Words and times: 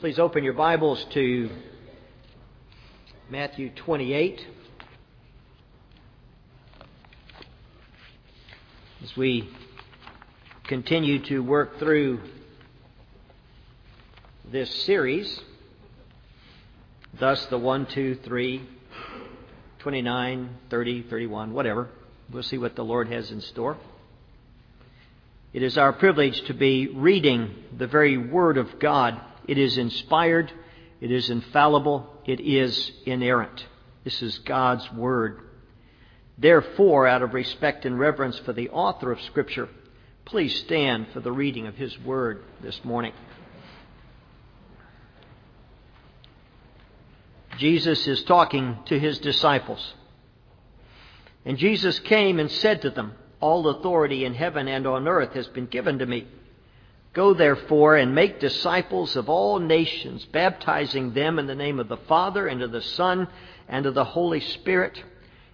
Please 0.00 0.20
open 0.20 0.44
your 0.44 0.52
Bibles 0.52 1.04
to 1.10 1.50
Matthew 3.28 3.70
28. 3.70 4.46
As 9.02 9.16
we 9.16 9.48
continue 10.68 11.18
to 11.24 11.40
work 11.40 11.80
through 11.80 12.20
this 14.48 14.72
series, 14.84 15.40
thus 17.18 17.44
the 17.46 17.58
1, 17.58 17.86
2, 17.86 18.20
3, 18.22 18.68
29, 19.80 20.58
30, 20.70 21.02
31, 21.10 21.52
whatever. 21.52 21.88
We'll 22.30 22.44
see 22.44 22.58
what 22.58 22.76
the 22.76 22.84
Lord 22.84 23.08
has 23.08 23.32
in 23.32 23.40
store. 23.40 23.76
It 25.52 25.64
is 25.64 25.76
our 25.76 25.92
privilege 25.92 26.40
to 26.42 26.54
be 26.54 26.86
reading 26.86 27.52
the 27.76 27.88
very 27.88 28.16
Word 28.16 28.58
of 28.58 28.78
God 28.78 29.20
it 29.48 29.58
is 29.58 29.78
inspired, 29.78 30.52
it 31.00 31.10
is 31.10 31.30
infallible, 31.30 32.06
it 32.26 32.38
is 32.38 32.92
inerrant. 33.06 33.66
This 34.04 34.22
is 34.22 34.38
God's 34.40 34.92
Word. 34.92 35.40
Therefore, 36.36 37.06
out 37.08 37.22
of 37.22 37.34
respect 37.34 37.84
and 37.84 37.98
reverence 37.98 38.38
for 38.38 38.52
the 38.52 38.68
author 38.68 39.10
of 39.10 39.20
Scripture, 39.22 39.68
please 40.24 40.54
stand 40.60 41.08
for 41.12 41.20
the 41.20 41.32
reading 41.32 41.66
of 41.66 41.74
His 41.74 41.98
Word 41.98 42.44
this 42.62 42.84
morning. 42.84 43.14
Jesus 47.56 48.06
is 48.06 48.22
talking 48.22 48.78
to 48.84 48.98
His 48.98 49.18
disciples. 49.18 49.94
And 51.44 51.56
Jesus 51.56 51.98
came 51.98 52.38
and 52.38 52.50
said 52.50 52.82
to 52.82 52.90
them, 52.90 53.14
All 53.40 53.66
authority 53.68 54.24
in 54.26 54.34
heaven 54.34 54.68
and 54.68 54.86
on 54.86 55.08
earth 55.08 55.32
has 55.32 55.48
been 55.48 55.66
given 55.66 55.98
to 56.00 56.06
me. 56.06 56.26
Go 57.12 57.32
therefore 57.34 57.96
and 57.96 58.14
make 58.14 58.38
disciples 58.38 59.16
of 59.16 59.28
all 59.28 59.58
nations, 59.58 60.24
baptizing 60.26 61.14
them 61.14 61.38
in 61.38 61.46
the 61.46 61.54
name 61.54 61.80
of 61.80 61.88
the 61.88 61.96
Father, 61.96 62.46
and 62.46 62.62
of 62.62 62.70
the 62.70 62.82
Son, 62.82 63.28
and 63.68 63.86
of 63.86 63.94
the 63.94 64.04
Holy 64.04 64.40
Spirit, 64.40 65.02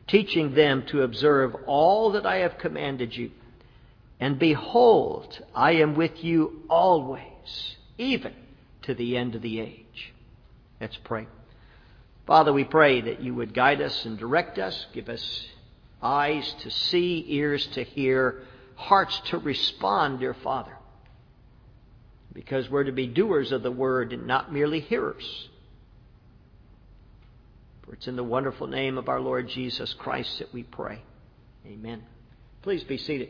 teaching 0.09 0.55
them 0.55 0.85
to 0.87 1.03
observe 1.03 1.55
all 1.67 2.13
that 2.13 2.27
I 2.27 2.39
have 2.39 2.59
commanded 2.59 3.17
you. 3.17 3.31
And 4.21 4.39
behold, 4.39 5.41
I 5.55 5.73
am 5.73 5.95
with 5.95 6.25
you 6.25 6.63
always, 6.69 7.77
even 7.99 8.35
to 8.83 8.95
the 8.95 9.17
end 9.17 9.35
of 9.35 9.43
the 9.43 9.61
age. 9.61 10.13
Let's 10.81 10.97
pray. 10.97 11.27
Father, 12.27 12.53
we 12.53 12.65
pray 12.65 13.01
that 13.01 13.21
you 13.21 13.35
would 13.35 13.55
guide 13.55 13.81
us 13.81 14.05
and 14.05 14.19
direct 14.19 14.59
us, 14.59 14.87
give 14.93 15.09
us 15.09 15.47
eyes 16.03 16.55
to 16.61 16.71
see, 16.71 17.25
ears 17.29 17.67
to 17.69 17.85
hear, 17.85 18.43
hearts 18.75 19.21
to 19.27 19.39
respond, 19.39 20.19
dear 20.21 20.35
Father 20.35 20.73
because 22.35 22.69
we're 22.69 22.85
to 22.85 22.93
be 22.93 23.07
doers 23.07 23.53
of 23.53 23.63
the 23.63 23.71
word 23.71 24.13
and 24.13 24.27
not 24.27 24.53
merely 24.53 24.81
hearers. 24.81 25.49
For 27.85 27.95
it's 27.95 28.09
in 28.09 28.17
the 28.17 28.25
wonderful 28.25 28.67
name 28.67 28.99
of 28.99 29.09
our 29.09 29.21
Lord 29.21 29.49
Jesus 29.49 29.95
Christ 29.95 30.41
that 30.41 30.53
we 30.53 30.65
pray. 30.65 31.01
Amen. 31.65 32.03
Please 32.63 32.83
be 32.83 32.99
seated. 32.99 33.29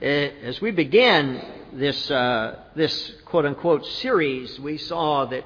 Eh, 0.00 0.30
as 0.44 0.60
we 0.60 0.70
began 0.70 1.44
this, 1.72 2.10
uh, 2.10 2.60
this 2.76 3.12
quote 3.24 3.44
unquote 3.44 3.84
series, 3.84 4.60
we 4.60 4.78
saw 4.78 5.24
that 5.26 5.44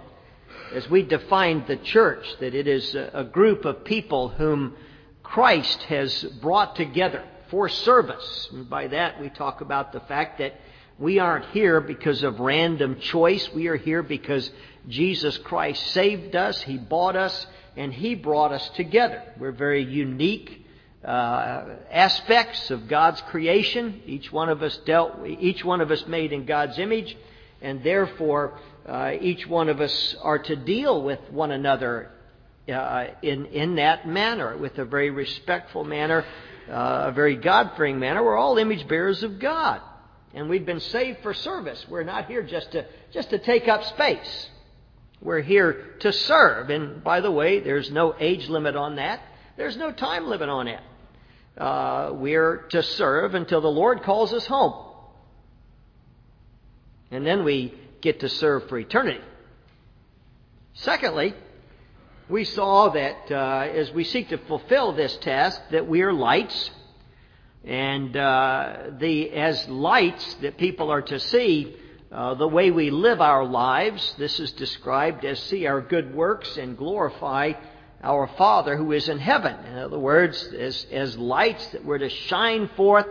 as 0.74 0.88
we 0.90 1.02
defined 1.02 1.66
the 1.66 1.76
church, 1.76 2.26
that 2.40 2.54
it 2.54 2.66
is 2.66 2.94
a 2.94 3.24
group 3.24 3.64
of 3.64 3.84
people 3.84 4.28
whom 4.28 4.74
Christ 5.22 5.82
has 5.84 6.22
brought 6.40 6.76
together 6.76 7.24
for 7.52 7.68
service. 7.68 8.48
And 8.50 8.68
by 8.68 8.86
that, 8.88 9.20
we 9.20 9.28
talk 9.28 9.60
about 9.60 9.92
the 9.92 10.00
fact 10.00 10.38
that 10.38 10.58
we 10.98 11.18
aren't 11.18 11.44
here 11.50 11.82
because 11.82 12.22
of 12.22 12.40
random 12.40 12.98
choice. 12.98 13.52
We 13.52 13.68
are 13.68 13.76
here 13.76 14.02
because 14.02 14.50
Jesus 14.88 15.36
Christ 15.36 15.86
saved 15.88 16.34
us, 16.34 16.62
He 16.62 16.78
bought 16.78 17.14
us, 17.14 17.46
and 17.76 17.92
He 17.92 18.14
brought 18.14 18.52
us 18.52 18.66
together. 18.70 19.22
We're 19.38 19.52
very 19.52 19.84
unique 19.84 20.64
uh, 21.04 21.64
aspects 21.90 22.70
of 22.70 22.88
God's 22.88 23.20
creation. 23.20 24.00
Each 24.06 24.32
one 24.32 24.48
of 24.48 24.62
us 24.62 24.78
dealt, 24.86 25.26
each 25.26 25.62
one 25.62 25.82
of 25.82 25.90
us 25.90 26.06
made 26.06 26.32
in 26.32 26.46
God's 26.46 26.78
image, 26.78 27.18
and 27.60 27.84
therefore 27.84 28.58
uh, 28.88 29.12
each 29.20 29.46
one 29.46 29.68
of 29.68 29.82
us 29.82 30.16
are 30.22 30.38
to 30.38 30.56
deal 30.56 31.02
with 31.02 31.20
one 31.30 31.50
another 31.50 32.10
uh, 32.66 33.08
in 33.20 33.44
in 33.46 33.74
that 33.74 34.08
manner, 34.08 34.56
with 34.56 34.78
a 34.78 34.86
very 34.86 35.10
respectful 35.10 35.84
manner, 35.84 36.24
uh, 36.68 37.04
a 37.08 37.12
very 37.12 37.36
God 37.36 37.72
fearing 37.76 37.98
manner. 37.98 38.22
We're 38.22 38.36
all 38.36 38.58
image 38.58 38.86
bearers 38.88 39.22
of 39.22 39.38
God. 39.38 39.80
And 40.34 40.48
we've 40.48 40.64
been 40.64 40.80
saved 40.80 41.18
for 41.22 41.34
service. 41.34 41.84
We're 41.88 42.04
not 42.04 42.26
here 42.26 42.42
just 42.42 42.72
to, 42.72 42.86
just 43.12 43.30
to 43.30 43.38
take 43.38 43.68
up 43.68 43.84
space. 43.84 44.48
We're 45.20 45.42
here 45.42 45.94
to 46.00 46.12
serve. 46.12 46.70
And 46.70 47.04
by 47.04 47.20
the 47.20 47.30
way, 47.30 47.60
there's 47.60 47.90
no 47.90 48.14
age 48.18 48.48
limit 48.48 48.74
on 48.74 48.96
that. 48.96 49.20
There's 49.56 49.76
no 49.76 49.92
time 49.92 50.26
limit 50.26 50.48
on 50.48 50.68
it. 50.68 50.80
Uh, 51.56 52.10
we're 52.14 52.58
to 52.70 52.82
serve 52.82 53.34
until 53.34 53.60
the 53.60 53.70
Lord 53.70 54.02
calls 54.02 54.32
us 54.32 54.46
home. 54.46 54.74
And 57.10 57.26
then 57.26 57.44
we 57.44 57.74
get 58.00 58.20
to 58.20 58.28
serve 58.28 58.68
for 58.68 58.78
eternity. 58.78 59.20
Secondly, 60.74 61.34
we 62.32 62.44
saw 62.44 62.88
that 62.88 63.30
uh, 63.30 63.68
as 63.74 63.92
we 63.92 64.04
seek 64.04 64.30
to 64.30 64.38
fulfill 64.38 64.94
this 64.94 65.14
task, 65.18 65.60
that 65.70 65.86
we 65.86 66.00
are 66.00 66.14
lights, 66.14 66.70
and 67.62 68.16
uh, 68.16 68.84
the 68.98 69.30
as 69.32 69.68
lights 69.68 70.34
that 70.40 70.56
people 70.56 70.90
are 70.90 71.02
to 71.02 71.20
see 71.20 71.76
uh, 72.10 72.32
the 72.32 72.48
way 72.48 72.70
we 72.70 72.88
live 72.88 73.20
our 73.20 73.44
lives. 73.44 74.14
This 74.16 74.40
is 74.40 74.50
described 74.52 75.26
as 75.26 75.40
see 75.40 75.66
our 75.66 75.82
good 75.82 76.14
works 76.14 76.56
and 76.56 76.74
glorify 76.74 77.52
our 78.02 78.26
Father 78.38 78.78
who 78.78 78.92
is 78.92 79.10
in 79.10 79.18
heaven. 79.18 79.54
In 79.66 79.76
other 79.76 79.98
words, 79.98 80.42
as 80.58 80.86
as 80.90 81.18
lights 81.18 81.66
that 81.72 81.84
we're 81.84 81.98
to 81.98 82.08
shine 82.08 82.68
forth 82.68 83.08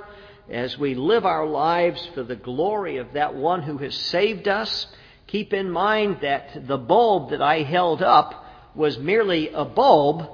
as 0.49 0.79
we 0.79 0.95
live 0.95 1.27
our 1.27 1.45
lives 1.45 2.03
for 2.15 2.23
the 2.23 2.35
glory 2.35 2.97
of 2.97 3.13
that 3.13 3.35
one 3.35 3.61
who 3.61 3.77
has 3.77 3.93
saved 3.93 4.47
us. 4.47 4.87
Keep 5.27 5.53
in 5.53 5.69
mind 5.69 6.17
that 6.23 6.67
the 6.67 6.79
bulb 6.79 7.29
that 7.29 7.41
I 7.43 7.61
held 7.61 8.01
up 8.01 8.40
was 8.75 8.97
merely 8.97 9.49
a 9.49 9.65
bulb 9.65 10.27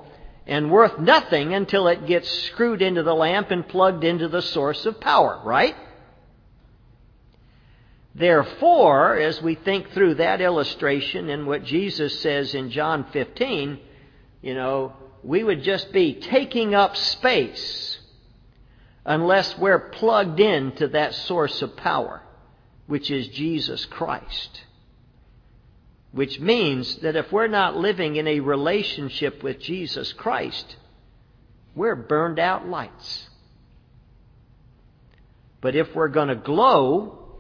and 0.46 0.72
worth 0.72 0.98
nothing 1.00 1.54
until 1.54 1.88
it 1.88 2.08
gets 2.08 2.30
screwed 2.30 2.82
into 2.82 3.04
the 3.04 3.14
lamp 3.14 3.52
and 3.52 3.68
plugged 3.68 4.04
into 4.04 4.28
the 4.28 4.42
source 4.42 4.86
of 4.86 5.00
power, 5.02 5.42
right? 5.44 5.76
Therefore, 8.16 9.18
as 9.18 9.42
we 9.42 9.56
think 9.56 9.92
through 9.92 10.16
that 10.16 10.42
illustration 10.42 11.30
and 11.30 11.46
what 11.46 11.64
Jesus 11.64 12.20
says 12.22 12.56
in 12.56 12.72
John 12.72 13.06
15, 13.12 13.80
you 14.42 14.56
know, 14.56 14.94
we 15.24 15.44
would 15.44 15.64
just 15.64 15.92
be 15.92 16.16
taking 16.16 16.74
up 16.74 16.96
space 16.96 18.00
unless 19.06 19.58
we're 19.58 19.90
plugged 19.90 20.40
into 20.40 20.88
that 20.90 21.14
source 21.14 21.62
of 21.62 21.76
power, 21.78 22.22
which 22.88 23.12
is 23.12 23.28
Jesus 23.28 23.86
Christ. 23.86 24.62
Which 26.12 26.40
means 26.40 26.98
that 26.98 27.16
if 27.16 27.32
we're 27.32 27.48
not 27.48 27.76
living 27.76 28.16
in 28.16 28.28
a 28.28 28.40
relationship 28.40 29.44
with 29.44 29.60
Jesus 29.60 30.14
Christ, 30.14 30.78
we're 31.76 31.96
burned 31.96 32.40
out 32.40 32.68
lights. 32.68 33.30
But 35.62 35.76
if 35.76 35.94
we're 35.94 36.08
going 36.08 36.30
to 36.30 36.36
glow, 36.36 37.40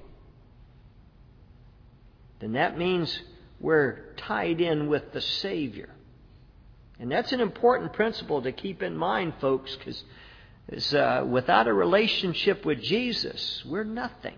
then 2.40 2.54
that 2.54 2.78
means 2.78 3.20
we're 3.60 4.14
tied 4.18 4.62
in 4.62 4.88
with 4.88 5.12
the 5.14 5.22
Savior. 5.22 5.90
And 7.00 7.12
that's 7.12 7.32
an 7.32 7.42
important 7.42 7.94
principle 7.94 8.42
to 8.42 8.52
keep 8.52 8.82
in 8.82 8.96
mind, 8.96 9.34
folks, 9.40 9.76
because 9.76 10.94
uh, 10.94 11.26
without 11.28 11.68
a 11.68 11.74
relationship 11.74 12.66
with 12.66 12.82
Jesus, 12.82 13.64
we're 13.66 13.84
nothing. 13.84 14.38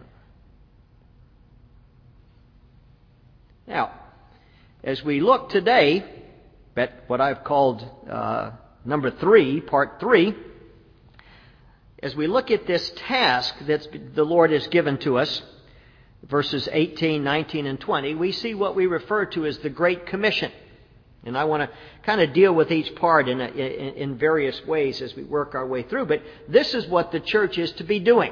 Now, 3.68 3.92
as 4.84 5.04
we 5.04 5.20
look 5.20 5.50
today 5.50 6.06
at 6.76 7.04
what 7.08 7.20
I've 7.20 7.44
called 7.44 7.86
uh, 8.10 8.52
number 8.86 9.12
three, 9.12 9.60
part 9.60 10.00
three, 10.00 10.34
as 12.02 12.16
we 12.16 12.28
look 12.28 12.50
at 12.50 12.66
this 12.66 12.92
task 12.96 13.54
that 13.68 14.16
the 14.16 14.24
Lord 14.24 14.52
has 14.52 14.68
given 14.68 14.98
to 15.00 15.18
us, 15.18 15.42
verses 16.24 16.70
18, 16.72 17.24
19, 17.24 17.66
and 17.66 17.80
20, 17.80 18.16
we 18.16 18.32
see 18.32 18.54
what 18.54 18.76
we 18.76 18.86
refer 18.86 19.26
to 19.26 19.46
as 19.46 19.58
the 19.60 19.70
Great 19.70 20.06
Commission. 20.06 20.52
And 21.26 21.38
I 21.38 21.44
want 21.44 21.70
to 21.70 21.78
kind 22.04 22.22
of 22.22 22.32
deal 22.32 22.54
with 22.54 22.72
each 22.72 22.96
part 22.96 23.28
in, 23.28 23.42
a, 23.42 23.48
in, 23.48 23.94
in 23.96 24.18
various 24.18 24.66
ways 24.66 25.02
as 25.02 25.14
we 25.16 25.24
work 25.24 25.54
our 25.56 25.68
way 25.68 25.84
through. 25.84 26.06
But 26.06 26.22
this 26.48 26.74
is 26.74 26.88
what 26.88 27.12
the 27.12 27.20
church 27.20 27.58
is 27.58 27.74
to 27.74 27.84
be 27.84 28.00
doing. 28.00 28.32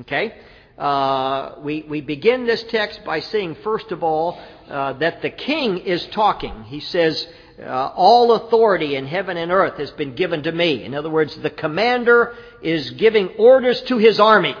Okay? 0.00 0.34
Uh, 0.82 1.60
we, 1.60 1.82
we 1.82 2.00
begin 2.00 2.44
this 2.44 2.60
text 2.64 3.04
by 3.04 3.20
seeing, 3.20 3.54
first 3.54 3.92
of 3.92 4.02
all, 4.02 4.36
uh, 4.68 4.92
that 4.94 5.22
the 5.22 5.30
king 5.30 5.78
is 5.78 6.04
talking. 6.06 6.64
He 6.64 6.80
says, 6.80 7.24
uh, 7.60 7.92
All 7.94 8.32
authority 8.32 8.96
in 8.96 9.06
heaven 9.06 9.36
and 9.36 9.52
earth 9.52 9.78
has 9.78 9.92
been 9.92 10.16
given 10.16 10.42
to 10.42 10.50
me. 10.50 10.82
In 10.82 10.92
other 10.96 11.08
words, 11.08 11.36
the 11.36 11.50
commander 11.50 12.34
is 12.62 12.90
giving 12.90 13.28
orders 13.38 13.80
to 13.82 13.98
his 13.98 14.18
army. 14.18 14.56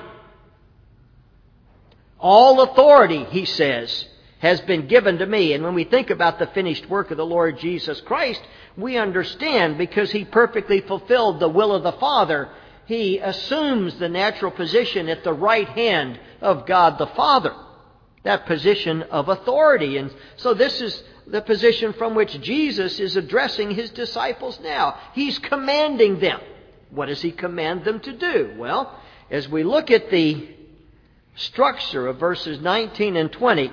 All 2.20 2.60
authority, 2.60 3.24
he 3.24 3.44
says, 3.44 4.06
has 4.38 4.60
been 4.60 4.86
given 4.86 5.18
to 5.18 5.26
me. 5.26 5.54
And 5.54 5.64
when 5.64 5.74
we 5.74 5.82
think 5.82 6.10
about 6.10 6.38
the 6.38 6.46
finished 6.46 6.88
work 6.88 7.10
of 7.10 7.16
the 7.16 7.26
Lord 7.26 7.58
Jesus 7.58 8.00
Christ, 8.00 8.42
we 8.76 8.96
understand 8.96 9.76
because 9.76 10.12
he 10.12 10.24
perfectly 10.24 10.82
fulfilled 10.82 11.40
the 11.40 11.48
will 11.48 11.74
of 11.74 11.82
the 11.82 11.98
Father, 11.98 12.48
he 12.86 13.18
assumes 13.18 13.94
the 13.94 14.08
natural 14.08 14.50
position 14.50 15.08
at 15.08 15.24
the 15.24 15.32
right 15.32 15.68
hand 15.68 16.18
of 16.40 16.66
God 16.66 16.98
the 16.98 17.06
Father. 17.06 17.54
That 18.24 18.46
position 18.46 19.02
of 19.02 19.28
authority. 19.28 19.96
And 19.96 20.14
so 20.36 20.54
this 20.54 20.80
is 20.80 21.02
the 21.26 21.42
position 21.42 21.92
from 21.92 22.14
which 22.14 22.40
Jesus 22.40 23.00
is 23.00 23.16
addressing 23.16 23.72
his 23.72 23.90
disciples 23.90 24.60
now. 24.60 24.98
He's 25.12 25.38
commanding 25.38 26.20
them. 26.20 26.40
What 26.90 27.06
does 27.06 27.22
he 27.22 27.32
command 27.32 27.84
them 27.84 28.00
to 28.00 28.12
do? 28.12 28.54
Well, 28.58 28.98
as 29.30 29.48
we 29.48 29.64
look 29.64 29.90
at 29.90 30.10
the 30.10 30.48
structure 31.34 32.06
of 32.06 32.18
verses 32.18 32.60
19 32.60 33.16
and 33.16 33.32
20, 33.32 33.72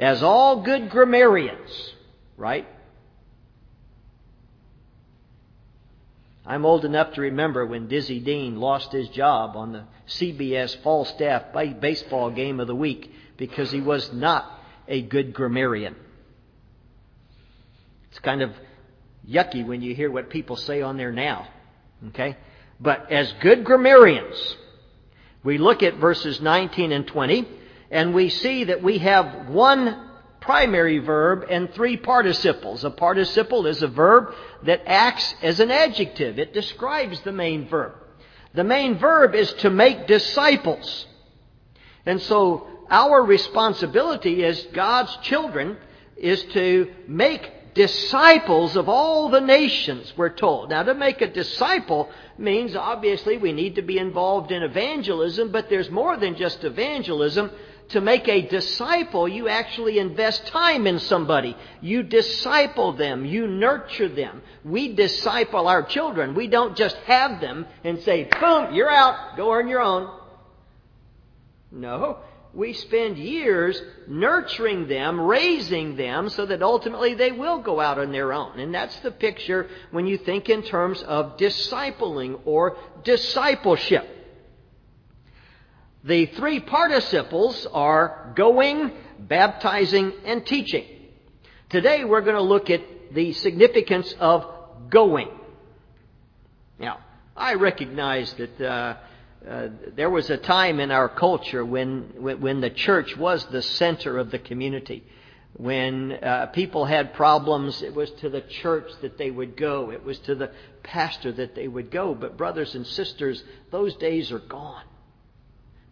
as 0.00 0.22
all 0.22 0.62
good 0.62 0.90
grammarians, 0.90 1.94
right? 2.36 2.66
I'm 6.46 6.64
old 6.64 6.84
enough 6.84 7.14
to 7.14 7.22
remember 7.22 7.66
when 7.66 7.88
Dizzy 7.88 8.20
Dean 8.20 8.60
lost 8.60 8.92
his 8.92 9.08
job 9.08 9.56
on 9.56 9.72
the 9.72 9.84
CBS 10.06 10.80
Falstaff 10.82 11.52
Baseball 11.80 12.30
Game 12.30 12.60
of 12.60 12.68
the 12.68 12.74
Week 12.74 13.12
because 13.36 13.72
he 13.72 13.80
was 13.80 14.12
not 14.12 14.48
a 14.86 15.02
good 15.02 15.34
grammarian. 15.34 15.96
It's 18.10 18.20
kind 18.20 18.42
of 18.42 18.52
yucky 19.28 19.66
when 19.66 19.82
you 19.82 19.94
hear 19.94 20.10
what 20.10 20.30
people 20.30 20.54
say 20.54 20.82
on 20.82 20.96
there 20.96 21.10
now. 21.10 21.48
Okay? 22.08 22.36
But 22.78 23.10
as 23.10 23.32
good 23.40 23.64
grammarians, 23.64 24.56
we 25.42 25.58
look 25.58 25.82
at 25.82 25.96
verses 25.96 26.40
19 26.40 26.92
and 26.92 27.06
20, 27.08 27.48
and 27.90 28.14
we 28.14 28.28
see 28.28 28.64
that 28.64 28.84
we 28.84 28.98
have 28.98 29.48
one 29.48 30.05
primary 30.46 30.98
verb 30.98 31.44
and 31.50 31.72
three 31.74 31.96
participles. 31.96 32.84
A 32.84 32.90
participle 32.90 33.66
is 33.66 33.82
a 33.82 33.88
verb 33.88 34.32
that 34.62 34.82
acts 34.86 35.34
as 35.42 35.60
an 35.60 35.70
adjective. 35.70 36.38
It 36.38 36.54
describes 36.54 37.20
the 37.20 37.32
main 37.32 37.68
verb. 37.68 37.92
The 38.54 38.64
main 38.64 38.96
verb 38.98 39.34
is 39.34 39.52
to 39.54 39.70
make 39.70 40.06
disciples. 40.06 41.06
And 42.06 42.22
so 42.22 42.66
our 42.88 43.22
responsibility 43.22 44.44
as 44.44 44.62
God's 44.72 45.14
children 45.16 45.76
is 46.16 46.42
to 46.54 46.90
make 47.06 47.74
disciples 47.74 48.74
of 48.74 48.88
all 48.88 49.28
the 49.28 49.40
nations, 49.40 50.14
we're 50.16 50.30
told. 50.30 50.70
Now, 50.70 50.82
to 50.82 50.94
make 50.94 51.20
a 51.20 51.30
disciple 51.30 52.08
means 52.38 52.74
obviously 52.74 53.36
we 53.36 53.52
need 53.52 53.74
to 53.74 53.82
be 53.82 53.98
involved 53.98 54.50
in 54.50 54.62
evangelism, 54.62 55.52
but 55.52 55.68
there's 55.68 55.90
more 55.90 56.16
than 56.16 56.36
just 56.36 56.64
evangelism. 56.64 57.50
To 57.90 58.00
make 58.00 58.26
a 58.26 58.42
disciple, 58.42 59.28
you 59.28 59.48
actually 59.48 60.00
invest 60.00 60.46
time 60.48 60.88
in 60.88 60.98
somebody. 60.98 61.56
You 61.80 62.02
disciple 62.02 62.92
them. 62.92 63.24
You 63.24 63.46
nurture 63.46 64.08
them. 64.08 64.42
We 64.64 64.94
disciple 64.94 65.68
our 65.68 65.84
children. 65.84 66.34
We 66.34 66.48
don't 66.48 66.76
just 66.76 66.96
have 67.06 67.40
them 67.40 67.64
and 67.84 68.00
say, 68.00 68.28
boom, 68.40 68.74
you're 68.74 68.90
out, 68.90 69.36
go 69.36 69.52
on 69.52 69.68
your 69.68 69.80
own. 69.80 70.10
No, 71.70 72.18
we 72.52 72.72
spend 72.72 73.18
years 73.18 73.80
nurturing 74.08 74.88
them, 74.88 75.20
raising 75.20 75.94
them, 75.96 76.28
so 76.30 76.46
that 76.46 76.62
ultimately 76.62 77.14
they 77.14 77.30
will 77.30 77.58
go 77.58 77.80
out 77.80 77.98
on 77.98 78.10
their 78.10 78.32
own. 78.32 78.58
And 78.58 78.74
that's 78.74 78.98
the 79.00 79.10
picture 79.10 79.68
when 79.90 80.06
you 80.06 80.16
think 80.16 80.48
in 80.48 80.62
terms 80.62 81.02
of 81.02 81.36
discipling 81.36 82.40
or 82.46 82.78
discipleship. 83.04 84.15
The 86.06 86.26
three 86.26 86.60
participles 86.60 87.66
are 87.72 88.32
going, 88.36 88.92
baptizing, 89.18 90.12
and 90.24 90.46
teaching. 90.46 90.84
Today 91.68 92.04
we're 92.04 92.20
going 92.20 92.36
to 92.36 92.42
look 92.42 92.70
at 92.70 93.12
the 93.12 93.32
significance 93.32 94.14
of 94.20 94.46
going. 94.88 95.28
Now, 96.78 97.00
I 97.36 97.54
recognize 97.54 98.32
that 98.34 98.60
uh, 98.60 98.96
uh, 99.48 99.68
there 99.96 100.08
was 100.08 100.30
a 100.30 100.36
time 100.36 100.78
in 100.78 100.92
our 100.92 101.08
culture 101.08 101.64
when, 101.64 102.02
when 102.20 102.60
the 102.60 102.70
church 102.70 103.16
was 103.16 103.44
the 103.46 103.62
center 103.62 104.16
of 104.16 104.30
the 104.30 104.38
community. 104.38 105.02
When 105.54 106.12
uh, 106.12 106.46
people 106.46 106.84
had 106.84 107.14
problems, 107.14 107.82
it 107.82 107.96
was 107.96 108.12
to 108.20 108.28
the 108.28 108.42
church 108.42 108.92
that 109.02 109.18
they 109.18 109.32
would 109.32 109.56
go. 109.56 109.90
It 109.90 110.04
was 110.04 110.20
to 110.20 110.36
the 110.36 110.52
pastor 110.84 111.32
that 111.32 111.56
they 111.56 111.66
would 111.66 111.90
go. 111.90 112.14
But, 112.14 112.36
brothers 112.36 112.76
and 112.76 112.86
sisters, 112.86 113.42
those 113.72 113.96
days 113.96 114.30
are 114.30 114.38
gone. 114.38 114.84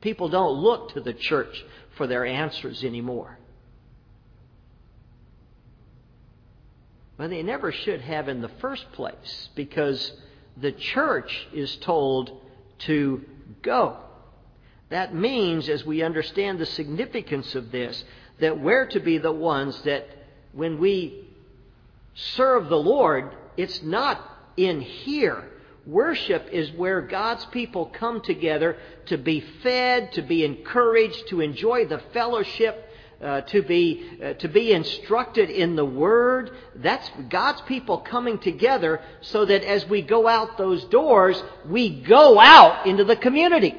People 0.04 0.28
don't 0.28 0.58
look 0.58 0.92
to 0.92 1.00
the 1.00 1.14
church 1.14 1.64
for 1.96 2.06
their 2.06 2.26
answers 2.26 2.84
anymore. 2.84 3.38
Well, 7.16 7.30
they 7.30 7.42
never 7.42 7.72
should 7.72 8.02
have 8.02 8.28
in 8.28 8.42
the 8.42 8.50
first 8.60 8.92
place 8.92 9.48
because 9.54 10.12
the 10.58 10.72
church 10.72 11.48
is 11.54 11.74
told 11.76 12.38
to 12.80 13.24
go. 13.62 13.96
That 14.90 15.14
means, 15.14 15.70
as 15.70 15.86
we 15.86 16.02
understand 16.02 16.58
the 16.58 16.66
significance 16.66 17.54
of 17.54 17.72
this, 17.72 18.04
that 18.40 18.60
we're 18.60 18.86
to 18.88 19.00
be 19.00 19.16
the 19.16 19.32
ones 19.32 19.80
that 19.84 20.06
when 20.52 20.78
we 20.78 21.24
serve 22.14 22.68
the 22.68 22.76
Lord, 22.76 23.34
it's 23.56 23.82
not 23.82 24.20
in 24.58 24.82
here. 24.82 25.48
Worship 25.86 26.48
is 26.50 26.72
where 26.72 27.02
God's 27.02 27.44
people 27.46 27.86
come 27.86 28.22
together 28.22 28.78
to 29.06 29.18
be 29.18 29.40
fed, 29.62 30.12
to 30.12 30.22
be 30.22 30.44
encouraged, 30.44 31.28
to 31.28 31.42
enjoy 31.42 31.84
the 31.86 31.98
fellowship, 32.14 32.90
uh, 33.22 33.42
to 33.42 33.62
be 33.62 34.18
uh, 34.22 34.32
to 34.34 34.48
be 34.48 34.72
instructed 34.72 35.50
in 35.50 35.76
the 35.76 35.84
Word. 35.84 36.52
That's 36.76 37.08
God's 37.28 37.60
people 37.62 37.98
coming 37.98 38.38
together 38.38 39.02
so 39.20 39.44
that 39.44 39.62
as 39.62 39.86
we 39.86 40.00
go 40.00 40.26
out 40.26 40.56
those 40.56 40.84
doors, 40.86 41.42
we 41.66 42.02
go 42.02 42.40
out 42.40 42.86
into 42.86 43.04
the 43.04 43.16
community. 43.16 43.74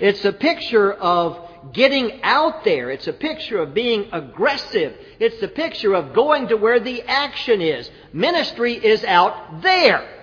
It's 0.00 0.24
a 0.24 0.32
picture 0.32 0.92
of 0.92 1.72
getting 1.72 2.22
out 2.22 2.64
there. 2.64 2.90
It's 2.90 3.06
a 3.06 3.12
picture 3.12 3.58
of 3.58 3.72
being 3.72 4.08
aggressive. 4.12 4.96
It's 5.20 5.40
a 5.42 5.48
picture 5.48 5.94
of 5.94 6.12
going 6.12 6.48
to 6.48 6.56
where 6.56 6.80
the 6.80 7.02
action 7.02 7.60
is. 7.60 7.88
Ministry 8.12 8.74
is 8.74 9.04
out 9.04 9.62
there. 9.62 10.13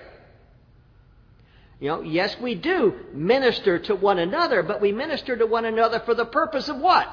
You 1.82 1.88
know, 1.88 2.00
yes, 2.00 2.34
we 2.40 2.54
do 2.54 2.94
minister 3.12 3.78
to 3.78 3.94
one 3.94 4.18
another, 4.18 4.62
but 4.62 4.80
we 4.80 4.92
minister 4.92 5.36
to 5.36 5.44
one 5.44 5.66
another 5.66 6.00
for 6.00 6.14
the 6.14 6.24
purpose 6.24 6.70
of 6.70 6.78
what? 6.78 7.08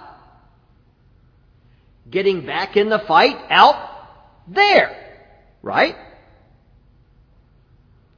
getting 2.10 2.46
back 2.46 2.78
in 2.78 2.90
the 2.90 3.00
fight 3.00 3.38
out 3.50 4.08
there. 4.48 4.96
Right? 5.62 5.96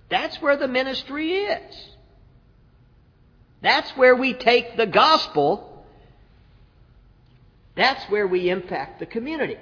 That's 0.09 0.41
where 0.41 0.57
the 0.57 0.67
ministry 0.67 1.31
is. 1.33 1.87
That's 3.61 3.89
where 3.91 4.15
we 4.15 4.33
take 4.33 4.77
the 4.77 4.87
gospel. 4.87 5.85
That's 7.75 8.03
where 8.09 8.27
we 8.27 8.49
impact 8.49 8.99
the 8.99 9.05
community. 9.05 9.57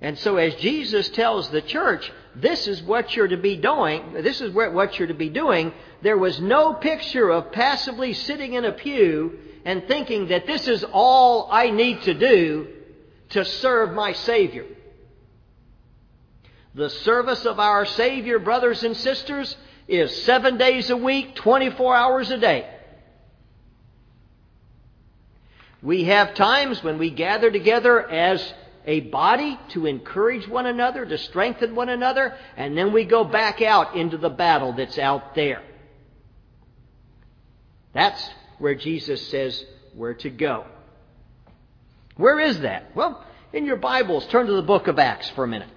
And 0.00 0.18
so, 0.18 0.36
as 0.36 0.54
Jesus 0.54 1.10
tells 1.10 1.50
the 1.50 1.60
church, 1.60 2.10
this 2.34 2.66
is 2.66 2.82
what 2.82 3.16
you're 3.16 3.28
to 3.28 3.36
be 3.36 3.56
doing, 3.56 4.12
this 4.22 4.40
is 4.40 4.52
what 4.52 4.98
you're 4.98 5.08
to 5.08 5.14
be 5.14 5.28
doing, 5.28 5.72
there 6.02 6.18
was 6.18 6.40
no 6.40 6.74
picture 6.74 7.30
of 7.30 7.52
passively 7.52 8.12
sitting 8.12 8.54
in 8.54 8.64
a 8.64 8.72
pew 8.72 9.38
and 9.64 9.86
thinking 9.86 10.28
that 10.28 10.46
this 10.46 10.68
is 10.68 10.84
all 10.92 11.48
I 11.50 11.70
need 11.70 12.02
to 12.02 12.14
do 12.14 12.68
to 13.30 13.44
serve 13.44 13.92
my 13.92 14.12
Savior. 14.12 14.66
The 16.74 16.90
service 16.90 17.44
of 17.46 17.58
our 17.58 17.84
Savior, 17.84 18.38
brothers 18.38 18.84
and 18.84 18.96
sisters, 18.96 19.56
is 19.88 20.22
seven 20.22 20.56
days 20.56 20.88
a 20.90 20.96
week, 20.96 21.34
24 21.34 21.96
hours 21.96 22.30
a 22.30 22.38
day. 22.38 22.68
We 25.82 26.04
have 26.04 26.34
times 26.34 26.82
when 26.82 26.98
we 26.98 27.10
gather 27.10 27.50
together 27.50 28.08
as 28.08 28.54
a 28.86 29.00
body 29.00 29.58
to 29.70 29.86
encourage 29.86 30.48
one 30.48 30.66
another, 30.66 31.04
to 31.04 31.18
strengthen 31.18 31.74
one 31.74 31.88
another, 31.88 32.36
and 32.56 32.76
then 32.76 32.92
we 32.92 33.04
go 33.04 33.24
back 33.24 33.62
out 33.62 33.96
into 33.96 34.16
the 34.16 34.30
battle 34.30 34.72
that's 34.72 34.98
out 34.98 35.34
there. 35.34 35.62
That's 37.92 38.30
where 38.58 38.74
Jesus 38.74 39.26
says 39.28 39.64
we're 39.94 40.14
to 40.14 40.30
go. 40.30 40.66
Where 42.16 42.38
is 42.38 42.60
that? 42.60 42.94
Well, 42.94 43.24
in 43.52 43.64
your 43.64 43.76
Bibles, 43.76 44.26
turn 44.26 44.46
to 44.46 44.52
the 44.52 44.62
book 44.62 44.86
of 44.86 44.98
Acts 44.98 45.30
for 45.30 45.44
a 45.44 45.48
minute. 45.48 45.68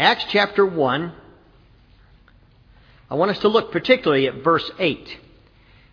Acts 0.00 0.24
chapter 0.30 0.64
1. 0.64 1.12
I 3.10 3.14
want 3.16 3.32
us 3.32 3.40
to 3.40 3.48
look 3.48 3.70
particularly 3.70 4.28
at 4.28 4.42
verse 4.42 4.70
8. 4.78 5.18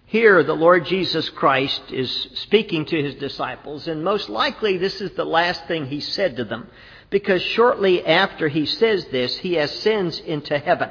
Here, 0.06 0.44
the 0.46 0.54
Lord 0.54 0.86
Jesus 0.86 1.28
Christ 1.28 1.82
is 1.92 2.10
speaking 2.36 2.86
to 2.86 3.04
his 3.04 3.16
disciples, 3.16 3.86
and 3.86 4.06
most 4.06 4.30
likely 4.30 4.78
this 4.78 5.02
is 5.02 5.12
the 5.12 5.26
last 5.26 5.66
thing 5.66 5.88
he 5.88 6.00
said 6.00 6.38
to 6.38 6.46
them, 6.46 6.70
because 7.10 7.42
shortly 7.42 8.06
after 8.06 8.48
he 8.48 8.66
says 8.66 9.06
this, 9.08 9.40
he 9.40 9.58
ascends 9.58 10.20
into 10.20 10.58
heaven. 10.58 10.90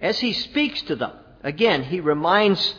As 0.00 0.20
he 0.20 0.34
speaks 0.34 0.82
to 0.82 0.94
them, 0.94 1.14
again, 1.42 1.82
he 1.82 1.98
reminds, 1.98 2.76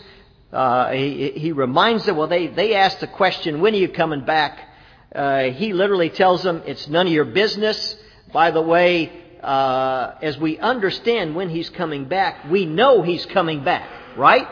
uh, 0.53 0.91
he, 0.91 1.31
he, 1.31 1.51
reminds 1.51 2.05
them, 2.05 2.15
well, 2.15 2.29
they, 2.29 2.47
they 2.47 2.73
ask 2.73 2.99
the 2.99 3.07
question, 3.07 3.59
when 3.59 3.73
are 3.73 3.77
you 3.77 3.89
coming 3.89 4.23
back? 4.23 4.66
Uh, 5.13 5.43
he 5.43 5.73
literally 5.73 6.09
tells 6.09 6.43
them, 6.43 6.63
it's 6.65 6.87
none 6.87 7.07
of 7.07 7.13
your 7.13 7.25
business. 7.25 7.95
By 8.33 8.51
the 8.51 8.61
way, 8.61 9.11
uh, 9.41 10.15
as 10.21 10.37
we 10.37 10.57
understand 10.57 11.35
when 11.35 11.49
he's 11.49 11.69
coming 11.69 12.05
back, 12.05 12.49
we 12.49 12.65
know 12.65 13.01
he's 13.01 13.25
coming 13.25 13.63
back, 13.63 13.89
right? 14.17 14.47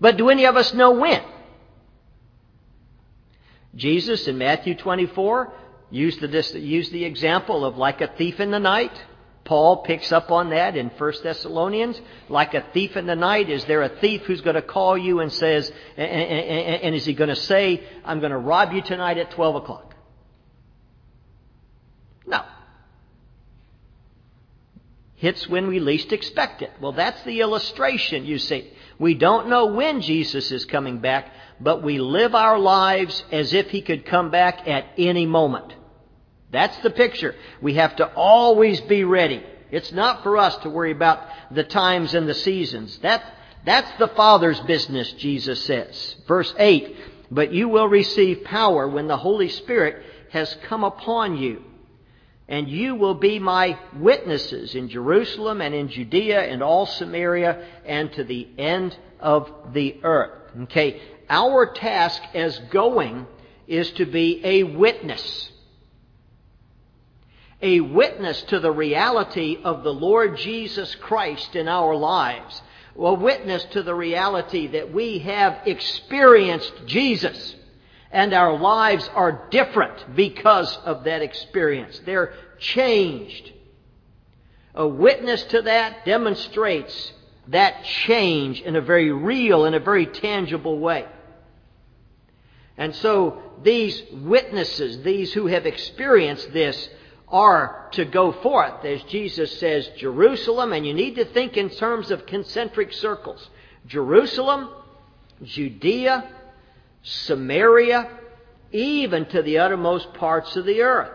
But 0.00 0.16
do 0.16 0.28
any 0.28 0.46
of 0.46 0.56
us 0.56 0.72
know 0.74 0.92
when? 0.92 1.22
Jesus 3.74 4.26
in 4.28 4.38
Matthew 4.38 4.74
24 4.74 5.52
used 5.90 6.20
the, 6.20 6.58
used 6.58 6.92
the 6.92 7.04
example 7.04 7.64
of 7.64 7.76
like 7.76 8.00
a 8.00 8.08
thief 8.08 8.40
in 8.40 8.50
the 8.50 8.58
night. 8.58 8.92
Paul 9.48 9.78
picks 9.78 10.12
up 10.12 10.30
on 10.30 10.50
that 10.50 10.76
in 10.76 10.90
1 10.90 11.12
Thessalonians. 11.22 11.98
Like 12.28 12.52
a 12.52 12.60
thief 12.74 12.98
in 12.98 13.06
the 13.06 13.16
night, 13.16 13.48
is 13.48 13.64
there 13.64 13.80
a 13.80 13.88
thief 13.88 14.24
who's 14.26 14.42
going 14.42 14.56
to 14.56 14.62
call 14.62 14.98
you 14.98 15.20
and 15.20 15.32
says, 15.32 15.72
and, 15.96 16.06
and, 16.06 16.82
and 16.82 16.94
is 16.94 17.06
he 17.06 17.14
going 17.14 17.30
to 17.30 17.36
say, 17.36 17.82
I'm 18.04 18.20
going 18.20 18.32
to 18.32 18.36
rob 18.36 18.74
you 18.74 18.82
tonight 18.82 19.16
at 19.16 19.30
12 19.30 19.54
o'clock? 19.54 19.94
No. 22.26 22.42
Hits 25.14 25.48
when 25.48 25.68
we 25.68 25.80
least 25.80 26.12
expect 26.12 26.60
it. 26.60 26.70
Well, 26.78 26.92
that's 26.92 27.22
the 27.22 27.40
illustration, 27.40 28.26
you 28.26 28.38
see. 28.38 28.70
We 28.98 29.14
don't 29.14 29.48
know 29.48 29.64
when 29.64 30.02
Jesus 30.02 30.52
is 30.52 30.66
coming 30.66 30.98
back, 30.98 31.32
but 31.58 31.82
we 31.82 32.00
live 32.00 32.34
our 32.34 32.58
lives 32.58 33.24
as 33.32 33.54
if 33.54 33.70
he 33.70 33.80
could 33.80 34.04
come 34.04 34.30
back 34.30 34.68
at 34.68 34.84
any 34.98 35.24
moment. 35.24 35.72
That's 36.50 36.76
the 36.78 36.90
picture. 36.90 37.34
We 37.60 37.74
have 37.74 37.96
to 37.96 38.06
always 38.14 38.80
be 38.80 39.04
ready. 39.04 39.42
It's 39.70 39.92
not 39.92 40.22
for 40.22 40.36
us 40.38 40.56
to 40.58 40.70
worry 40.70 40.92
about 40.92 41.20
the 41.50 41.64
times 41.64 42.14
and 42.14 42.28
the 42.28 42.34
seasons. 42.34 42.98
That, 42.98 43.22
that's 43.64 43.90
the 43.98 44.08
Father's 44.08 44.60
business, 44.60 45.12
Jesus 45.12 45.62
says. 45.64 46.16
Verse 46.26 46.54
8, 46.58 46.96
But 47.30 47.52
you 47.52 47.68
will 47.68 47.88
receive 47.88 48.44
power 48.44 48.88
when 48.88 49.08
the 49.08 49.16
Holy 49.16 49.50
Spirit 49.50 50.02
has 50.30 50.56
come 50.64 50.84
upon 50.84 51.36
you. 51.36 51.64
And 52.48 52.66
you 52.66 52.94
will 52.94 53.14
be 53.14 53.38
my 53.38 53.78
witnesses 53.94 54.74
in 54.74 54.88
Jerusalem 54.88 55.60
and 55.60 55.74
in 55.74 55.88
Judea 55.88 56.40
and 56.40 56.62
all 56.62 56.86
Samaria 56.86 57.62
and 57.84 58.10
to 58.14 58.24
the 58.24 58.48
end 58.56 58.96
of 59.20 59.52
the 59.74 60.00
earth. 60.02 60.32
Okay, 60.62 61.02
our 61.28 61.74
task 61.74 62.22
as 62.32 62.58
going 62.70 63.26
is 63.66 63.90
to 63.92 64.06
be 64.06 64.40
a 64.42 64.62
witness 64.62 65.50
a 67.60 67.80
witness 67.80 68.42
to 68.42 68.60
the 68.60 68.70
reality 68.70 69.58
of 69.62 69.82
the 69.82 69.92
Lord 69.92 70.36
Jesus 70.36 70.94
Christ 70.94 71.56
in 71.56 71.68
our 71.68 71.94
lives, 71.94 72.62
a 72.96 73.14
witness 73.14 73.64
to 73.72 73.82
the 73.82 73.94
reality 73.94 74.68
that 74.68 74.92
we 74.92 75.18
have 75.20 75.60
experienced 75.66 76.72
Jesus 76.86 77.56
and 78.10 78.32
our 78.32 78.58
lives 78.58 79.08
are 79.14 79.48
different 79.50 80.16
because 80.16 80.76
of 80.78 81.04
that 81.04 81.22
experience. 81.22 82.00
They're 82.04 82.32
changed. 82.58 83.52
A 84.74 84.86
witness 84.86 85.42
to 85.44 85.62
that 85.62 86.04
demonstrates 86.04 87.12
that 87.48 87.84
change 87.84 88.60
in 88.60 88.76
a 88.76 88.80
very 88.80 89.10
real 89.10 89.64
and 89.64 89.74
a 89.74 89.80
very 89.80 90.06
tangible 90.06 90.78
way. 90.78 91.06
And 92.76 92.94
so 92.94 93.42
these 93.62 94.02
witnesses, 94.12 95.02
these 95.02 95.32
who 95.32 95.46
have 95.46 95.66
experienced 95.66 96.52
this, 96.52 96.88
are 97.30 97.88
to 97.92 98.04
go 98.04 98.32
forth, 98.32 98.84
as 98.84 99.02
Jesus 99.04 99.58
says, 99.58 99.88
Jerusalem, 99.98 100.72
and 100.72 100.86
you 100.86 100.94
need 100.94 101.16
to 101.16 101.24
think 101.24 101.56
in 101.56 101.70
terms 101.70 102.10
of 102.10 102.26
concentric 102.26 102.92
circles. 102.92 103.48
Jerusalem, 103.86 104.70
Judea, 105.42 106.30
Samaria, 107.02 108.10
even 108.72 109.26
to 109.26 109.42
the 109.42 109.58
uttermost 109.58 110.14
parts 110.14 110.56
of 110.56 110.64
the 110.64 110.82
earth. 110.82 111.12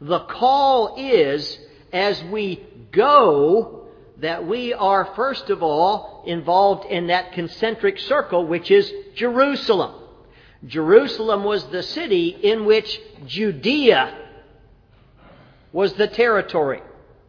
The 0.00 0.20
call 0.20 0.96
is, 0.98 1.58
as 1.92 2.22
we 2.24 2.66
go, 2.90 3.88
that 4.18 4.46
we 4.46 4.74
are 4.74 5.12
first 5.16 5.50
of 5.50 5.62
all 5.62 6.24
involved 6.26 6.86
in 6.90 7.08
that 7.08 7.32
concentric 7.32 7.98
circle, 7.98 8.46
which 8.46 8.70
is 8.70 8.92
Jerusalem. 9.14 9.94
Jerusalem 10.66 11.44
was 11.44 11.64
the 11.66 11.82
city 11.82 12.28
in 12.28 12.66
which 12.66 13.00
Judea 13.26 14.19
was 15.72 15.92
the 15.94 16.08
territory. 16.08 16.82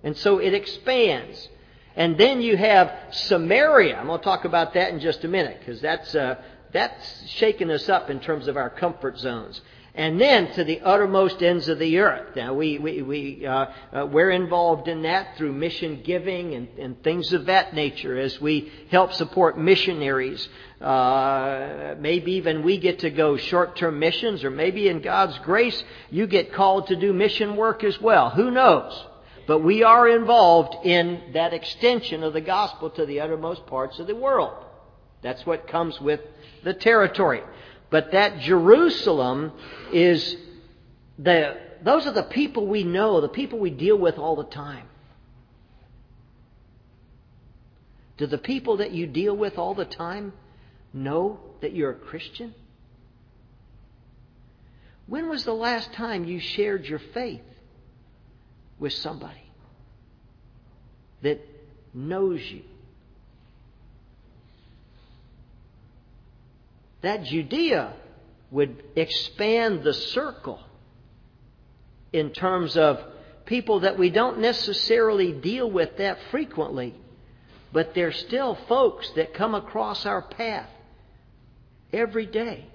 And 0.04 0.18
so 0.18 0.40
it 0.40 0.54
expands. 0.54 1.50
And 1.96 2.18
then 2.18 2.42
you 2.42 2.58
have 2.58 2.92
Samaria. 3.12 3.98
I'm 3.98 4.08
going 4.08 4.20
to 4.20 4.24
talk 4.24 4.46
about 4.46 4.74
that 4.74 4.94
in 4.94 5.00
just 5.00 5.24
a 5.24 5.28
minute 5.28 5.60
because 5.60 5.82
that's, 5.82 6.16
uh, 6.16 6.36
that's 6.72 7.30
shaking 7.30 7.70
us 7.70 7.90
up 7.90 8.10
in 8.10 8.20
terms 8.20 8.48
of 8.48 8.58
our 8.58 8.70
comfort 8.70 9.20
zones 9.20 9.62
and 9.94 10.22
then 10.22 10.54
to 10.54 10.64
the 10.64 10.80
uttermost 10.82 11.44
ends 11.44 11.68
of 11.68 11.78
the 11.78 12.00
earth. 12.00 12.36
Now, 12.36 12.54
we, 12.54 12.78
we, 12.78 13.02
we, 13.02 13.46
uh, 13.46 13.66
uh, 13.92 14.06
we're 14.06 14.32
involved 14.32 14.88
in 14.88 15.02
that 15.02 15.36
through 15.36 15.52
mission 15.52 16.02
giving 16.04 16.54
and, 16.54 16.68
and 16.80 17.04
things 17.04 17.34
of 17.34 17.48
that 17.48 17.74
nature 17.74 18.18
as 18.18 18.40
we 18.40 18.72
help 18.90 19.12
support 19.12 19.58
missionaries. 19.58 20.48
Uh, 20.80 21.96
maybe 22.00 22.34
even 22.34 22.64
we 22.64 22.78
get 22.78 23.00
to 23.00 23.10
go 23.10 23.36
short 23.36 23.76
term 23.76 24.00
missions, 24.00 24.46
or 24.46 24.50
maybe 24.50 24.88
in 24.88 25.02
God's 25.02 25.38
grace, 25.40 25.84
you 26.10 26.26
get 26.26 26.54
called 26.54 26.88
to 26.88 26.96
do 26.96 27.12
mission 27.12 27.58
work 27.58 27.84
as 27.84 28.00
well. 28.00 28.30
Who 28.30 28.50
knows? 28.50 29.08
But 29.46 29.60
we 29.60 29.84
are 29.84 30.08
involved 30.08 30.86
in 30.86 31.34
that 31.34 31.54
extension 31.54 32.24
of 32.24 32.32
the 32.32 32.42
gospel 32.42 32.90
to 32.92 33.06
the 33.06 33.20
uttermost 33.20 33.66
parts 33.66 34.00
of 34.00 34.08
the 34.08 34.16
world. 34.16 34.54
That's 35.22 35.46
what 35.46 35.68
comes 35.68 36.00
with 36.00 36.22
the 36.64 36.74
territory. 36.74 37.42
But 37.92 38.14
that 38.14 38.40
Jerusalem 38.40 39.52
is 39.94 40.38
the, 41.20 41.58
those 41.84 42.08
are 42.08 42.14
the 42.14 42.24
people 42.24 42.66
we 42.66 42.84
know, 42.84 43.22
the 43.22 43.30
people 43.30 43.60
we 43.60 43.70
deal 43.70 43.98
with 43.98 44.18
all 44.18 44.38
the 44.38 44.46
time. 44.46 44.88
Do 48.18 48.28
the 48.28 48.38
people 48.38 48.78
that 48.78 48.92
you 48.92 49.08
deal 49.08 49.36
with 49.36 49.58
all 49.58 49.74
the 49.74 49.86
time 49.86 50.32
know 50.94 51.40
that 51.60 51.74
you're 51.74 51.92
a 51.92 51.96
Christian? 51.96 52.56
When 55.08 55.28
was 55.28 55.44
the 55.44 55.54
last 55.54 55.92
time 55.92 56.24
you 56.24 56.40
shared 56.40 56.86
your 56.86 57.00
faith 57.14 57.42
with 58.80 58.94
somebody 58.94 59.44
that 61.24 61.42
knows 61.94 62.40
you? 62.42 62.62
That 67.02 67.24
Judea 67.24 67.94
would 68.52 68.84
expand 68.96 69.84
the 69.84 69.94
circle 69.94 70.60
in 72.14 72.32
terms 72.32 72.78
of 72.78 73.02
people 73.46 73.82
that 73.82 73.98
we 73.98 74.10
don't 74.10 74.40
necessarily 74.40 75.32
deal 75.32 75.70
with 75.70 75.98
that 75.98 76.18
frequently, 76.30 76.94
but 77.72 77.94
they're 77.94 78.12
still 78.12 78.56
folks 78.68 79.10
that 79.16 79.34
come 79.34 79.56
across 79.56 80.06
our 80.06 80.22
path 80.22 80.70
every 81.94 82.26
day. 82.26 82.66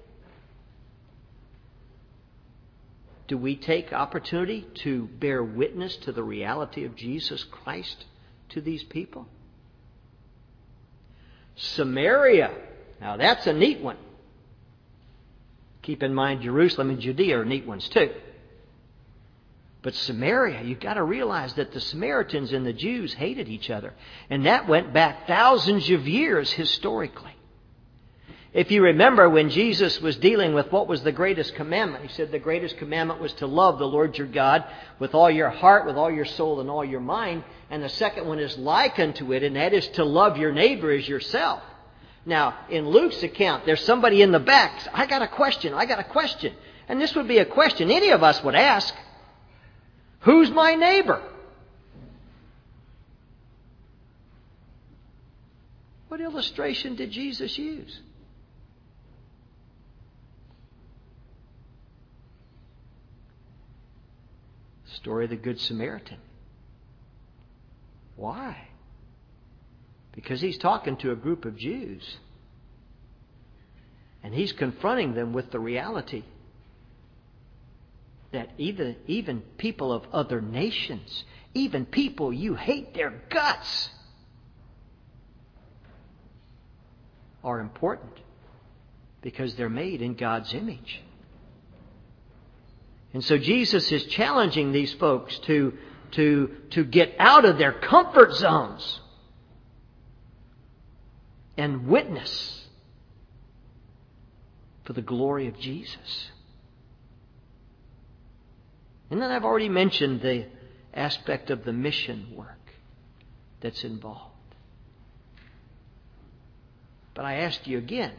Do 3.27 3.37
we 3.37 3.55
take 3.55 3.91
opportunity 3.91 4.65
to 4.83 5.07
bear 5.19 5.43
witness 5.43 5.95
to 5.97 6.11
the 6.11 6.23
reality 6.23 6.85
of 6.85 6.95
Jesus 6.95 7.43
Christ 7.43 8.05
to 8.49 8.61
these 8.61 8.83
people? 8.83 9.27
Samaria. 11.57 12.51
Now 13.01 13.17
that's 13.17 13.45
a 13.45 13.53
neat 13.53 13.81
one. 13.81 13.97
Keep 15.87 16.03
in 16.03 16.13
mind, 16.13 16.41
Jerusalem 16.41 16.89
and 16.89 16.99
Judea 16.99 17.39
are 17.39 17.45
neat 17.45 17.65
ones 17.65 17.87
too. 17.87 18.11
But 19.81 19.95
Samaria, 19.95 20.63
you've 20.63 20.81
got 20.81 20.95
to 20.95 21.03
realize 21.03 21.53
that 21.53 21.71
the 21.71 21.79
Samaritans 21.79 22.51
and 22.51 22.65
the 22.65 22.73
Jews 22.73 23.13
hated 23.13 23.47
each 23.47 23.69
other. 23.69 23.93
And 24.29 24.45
that 24.45 24.67
went 24.67 24.91
back 24.91 25.27
thousands 25.27 25.89
of 25.89 26.05
years 26.05 26.51
historically. 26.51 27.31
If 28.51 28.69
you 28.69 28.83
remember 28.83 29.29
when 29.29 29.49
Jesus 29.49 30.01
was 30.01 30.17
dealing 30.17 30.53
with 30.53 30.73
what 30.73 30.89
was 30.89 31.03
the 31.03 31.13
greatest 31.13 31.55
commandment, 31.55 32.03
he 32.03 32.09
said 32.09 32.33
the 32.33 32.37
greatest 32.39 32.75
commandment 32.75 33.21
was 33.21 33.31
to 33.35 33.47
love 33.47 33.79
the 33.79 33.87
Lord 33.87 34.17
your 34.17 34.27
God 34.27 34.65
with 34.99 35.15
all 35.15 35.31
your 35.31 35.49
heart, 35.49 35.85
with 35.85 35.95
all 35.95 36.11
your 36.11 36.25
soul, 36.25 36.59
and 36.59 36.69
all 36.69 36.83
your 36.83 36.99
mind. 36.99 37.45
And 37.69 37.81
the 37.81 37.87
second 37.87 38.27
one 38.27 38.39
is 38.39 38.57
like 38.57 38.99
unto 38.99 39.31
it, 39.31 39.41
and 39.41 39.55
that 39.55 39.71
is 39.71 39.87
to 39.89 40.03
love 40.03 40.35
your 40.35 40.51
neighbor 40.51 40.91
as 40.91 41.07
yourself. 41.07 41.61
Now, 42.27 42.55
in 42.69 42.89
Luke's 42.89 43.23
account, 43.23 43.65
there's 43.65 43.85
somebody 43.85 44.21
in 44.21 44.33
the 44.33 44.39
back. 44.39 44.85
I 44.93 45.05
got 45.05 45.21
a 45.21 45.29
question. 45.29 45.73
I 45.73 45.85
got 45.85 45.99
a 45.99 46.03
question. 46.03 46.53
And 46.89 46.99
this 46.99 47.15
would 47.15 47.25
be 47.25 47.37
a 47.37 47.45
question 47.45 47.89
any 47.89 48.09
of 48.09 48.21
us 48.21 48.43
would 48.43 48.53
ask 48.53 48.93
Who's 50.19 50.51
my 50.51 50.75
neighbor? 50.75 51.21
What 56.09 56.19
illustration 56.19 56.97
did 56.97 57.11
Jesus 57.11 57.57
use? 57.57 57.97
Story 64.95 65.23
of 65.23 65.29
the 65.29 65.37
Good 65.37 65.61
Samaritan. 65.61 66.17
Why? 68.17 68.67
Because 70.17 70.41
he's 70.41 70.57
talking 70.57 70.97
to 70.97 71.11
a 71.11 71.15
group 71.15 71.45
of 71.45 71.55
Jews. 71.55 72.17
And 74.23 74.33
he's 74.33 74.51
confronting 74.51 75.13
them 75.13 75.31
with 75.31 75.51
the 75.51 75.59
reality 75.59 76.23
that 78.31 78.49
even, 78.57 78.95
even 79.05 79.41
people 79.59 79.93
of 79.93 80.03
other 80.11 80.41
nations, 80.41 81.23
even 81.53 81.85
people 81.85 82.33
you 82.33 82.55
hate 82.55 82.95
their 82.95 83.13
guts, 83.29 83.91
are 87.43 87.59
important 87.59 88.19
because 89.21 89.53
they're 89.53 89.69
made 89.69 90.01
in 90.01 90.15
God's 90.15 90.51
image. 90.55 90.99
And 93.13 93.23
so 93.23 93.37
Jesus 93.37 93.91
is 93.91 94.03
challenging 94.05 94.71
these 94.71 94.93
folks 94.95 95.37
to, 95.45 95.77
to, 96.13 96.55
to 96.71 96.83
get 96.83 97.13
out 97.19 97.45
of 97.45 97.59
their 97.59 97.73
comfort 97.73 98.33
zones 98.33 99.01
and 101.57 101.87
witness 101.87 102.65
for 104.85 104.93
the 104.93 105.01
glory 105.01 105.47
of 105.47 105.59
Jesus. 105.59 106.29
And 109.09 109.21
then 109.21 109.31
I've 109.31 109.43
already 109.43 109.69
mentioned 109.69 110.21
the 110.21 110.45
aspect 110.93 111.49
of 111.49 111.65
the 111.65 111.73
mission 111.73 112.33
work 112.35 112.57
that's 113.61 113.83
involved. 113.83 114.33
But 117.13 117.25
I 117.25 117.35
ask 117.37 117.65
you 117.65 117.77
again 117.77 118.13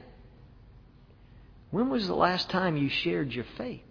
when 1.70 1.90
was 1.90 2.06
the 2.06 2.14
last 2.14 2.48
time 2.48 2.76
you 2.76 2.88
shared 2.88 3.32
your 3.32 3.44
faith? 3.56 3.82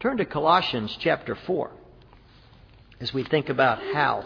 Turn 0.00 0.18
to 0.18 0.24
Colossians 0.24 0.96
chapter 1.00 1.34
4 1.34 1.70
as 3.04 3.12
we 3.12 3.22
think 3.22 3.50
about 3.50 3.82
how. 3.92 4.24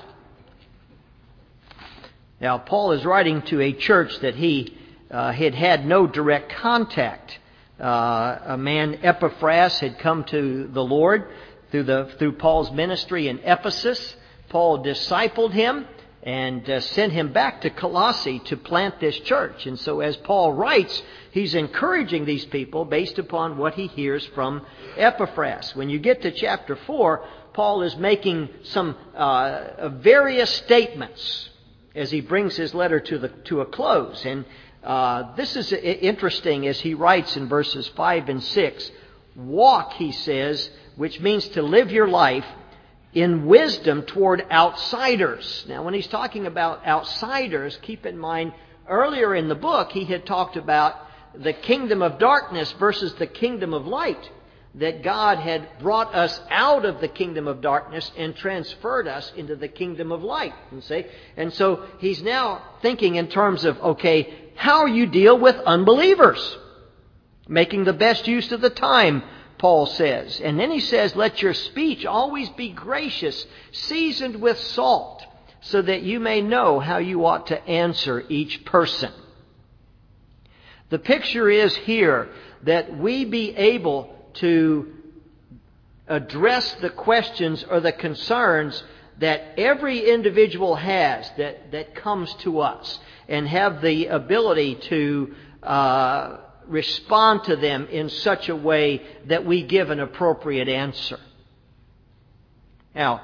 Now, 2.40 2.58
Paul 2.58 2.92
is 2.92 3.04
writing 3.04 3.42
to 3.46 3.60
a 3.60 3.72
church 3.72 4.20
that 4.20 4.36
he 4.36 4.72
uh, 5.10 5.32
had 5.32 5.52
had 5.52 5.84
no 5.84 6.06
direct 6.06 6.52
contact. 6.52 7.40
Uh, 7.80 8.38
a 8.44 8.56
man, 8.56 9.00
Epaphras, 9.02 9.80
had 9.80 9.98
come 9.98 10.22
to 10.26 10.68
the 10.68 10.84
Lord 10.84 11.26
through, 11.72 11.82
the, 11.82 12.14
through 12.20 12.34
Paul's 12.34 12.70
ministry 12.70 13.26
in 13.26 13.40
Ephesus. 13.40 14.14
Paul 14.48 14.84
discipled 14.84 15.50
him 15.50 15.84
and 16.22 16.70
uh, 16.70 16.78
sent 16.78 17.12
him 17.12 17.32
back 17.32 17.62
to 17.62 17.70
Colossae 17.70 18.38
to 18.44 18.56
plant 18.56 19.00
this 19.00 19.18
church. 19.18 19.66
And 19.66 19.76
so, 19.76 19.98
as 19.98 20.16
Paul 20.16 20.52
writes, 20.52 21.02
he's 21.32 21.56
encouraging 21.56 22.26
these 22.26 22.44
people 22.44 22.84
based 22.84 23.18
upon 23.18 23.58
what 23.58 23.74
he 23.74 23.88
hears 23.88 24.24
from 24.36 24.64
Epaphras. 24.96 25.74
When 25.74 25.90
you 25.90 25.98
get 25.98 26.22
to 26.22 26.30
chapter 26.30 26.76
4, 26.76 27.24
Paul 27.58 27.82
is 27.82 27.96
making 27.96 28.50
some 28.62 28.94
uh, 29.16 29.88
various 29.88 30.48
statements 30.48 31.50
as 31.92 32.08
he 32.08 32.20
brings 32.20 32.54
his 32.54 32.72
letter 32.72 33.00
to, 33.00 33.18
the, 33.18 33.30
to 33.46 33.62
a 33.62 33.66
close. 33.66 34.24
And 34.24 34.44
uh, 34.84 35.34
this 35.34 35.56
is 35.56 35.72
interesting 35.72 36.68
as 36.68 36.78
he 36.78 36.94
writes 36.94 37.36
in 37.36 37.48
verses 37.48 37.88
5 37.96 38.28
and 38.28 38.44
6. 38.44 38.92
Walk, 39.34 39.94
he 39.94 40.12
says, 40.12 40.70
which 40.94 41.18
means 41.18 41.48
to 41.48 41.62
live 41.62 41.90
your 41.90 42.06
life 42.06 42.46
in 43.12 43.46
wisdom 43.46 44.02
toward 44.02 44.46
outsiders. 44.52 45.66
Now, 45.68 45.82
when 45.82 45.94
he's 45.94 46.06
talking 46.06 46.46
about 46.46 46.86
outsiders, 46.86 47.76
keep 47.82 48.06
in 48.06 48.16
mind, 48.16 48.52
earlier 48.88 49.34
in 49.34 49.48
the 49.48 49.56
book, 49.56 49.90
he 49.90 50.04
had 50.04 50.24
talked 50.26 50.56
about 50.56 50.94
the 51.34 51.54
kingdom 51.54 52.02
of 52.02 52.20
darkness 52.20 52.70
versus 52.78 53.14
the 53.14 53.26
kingdom 53.26 53.74
of 53.74 53.84
light. 53.84 54.30
That 54.78 55.02
God 55.02 55.38
had 55.38 55.68
brought 55.80 56.14
us 56.14 56.40
out 56.50 56.84
of 56.84 57.00
the 57.00 57.08
kingdom 57.08 57.48
of 57.48 57.60
darkness 57.60 58.10
and 58.16 58.36
transferred 58.36 59.08
us 59.08 59.32
into 59.36 59.56
the 59.56 59.68
kingdom 59.68 60.12
of 60.12 60.22
light. 60.22 60.54
And 60.70 60.84
say, 60.84 61.06
and 61.36 61.52
so 61.52 61.84
he's 61.98 62.22
now 62.22 62.62
thinking 62.80 63.16
in 63.16 63.28
terms 63.28 63.64
of, 63.64 63.78
okay, 63.80 64.50
how 64.54 64.86
you 64.86 65.06
deal 65.06 65.38
with 65.38 65.56
unbelievers. 65.56 66.58
Making 67.48 67.84
the 67.84 67.92
best 67.92 68.28
use 68.28 68.52
of 68.52 68.60
the 68.60 68.70
time 68.70 69.22
Paul 69.58 69.86
says. 69.86 70.40
And 70.40 70.58
then 70.58 70.70
he 70.70 70.80
says, 70.80 71.16
Let 71.16 71.42
your 71.42 71.54
speech 71.54 72.06
always 72.06 72.48
be 72.50 72.70
gracious, 72.70 73.46
seasoned 73.72 74.40
with 74.40 74.58
salt, 74.58 75.24
so 75.60 75.82
that 75.82 76.02
you 76.02 76.20
may 76.20 76.40
know 76.40 76.78
how 76.78 76.98
you 76.98 77.26
ought 77.26 77.48
to 77.48 77.68
answer 77.68 78.24
each 78.28 78.64
person. 78.64 79.12
The 80.90 80.98
picture 80.98 81.50
is 81.50 81.74
here 81.76 82.28
that 82.62 82.96
we 82.96 83.24
be 83.24 83.54
able 83.54 84.14
to 84.40 84.92
address 86.06 86.74
the 86.76 86.90
questions 86.90 87.64
or 87.68 87.80
the 87.80 87.92
concerns 87.92 88.82
that 89.18 89.54
every 89.58 90.10
individual 90.10 90.76
has 90.76 91.30
that, 91.36 91.72
that 91.72 91.94
comes 91.94 92.32
to 92.34 92.60
us 92.60 92.98
and 93.28 93.46
have 93.48 93.82
the 93.82 94.06
ability 94.06 94.76
to 94.76 95.34
uh, 95.62 96.38
respond 96.66 97.44
to 97.44 97.56
them 97.56 97.86
in 97.88 98.08
such 98.08 98.48
a 98.48 98.56
way 98.56 99.02
that 99.26 99.44
we 99.44 99.62
give 99.62 99.90
an 99.90 100.00
appropriate 100.00 100.68
answer. 100.68 101.18
Now, 102.94 103.20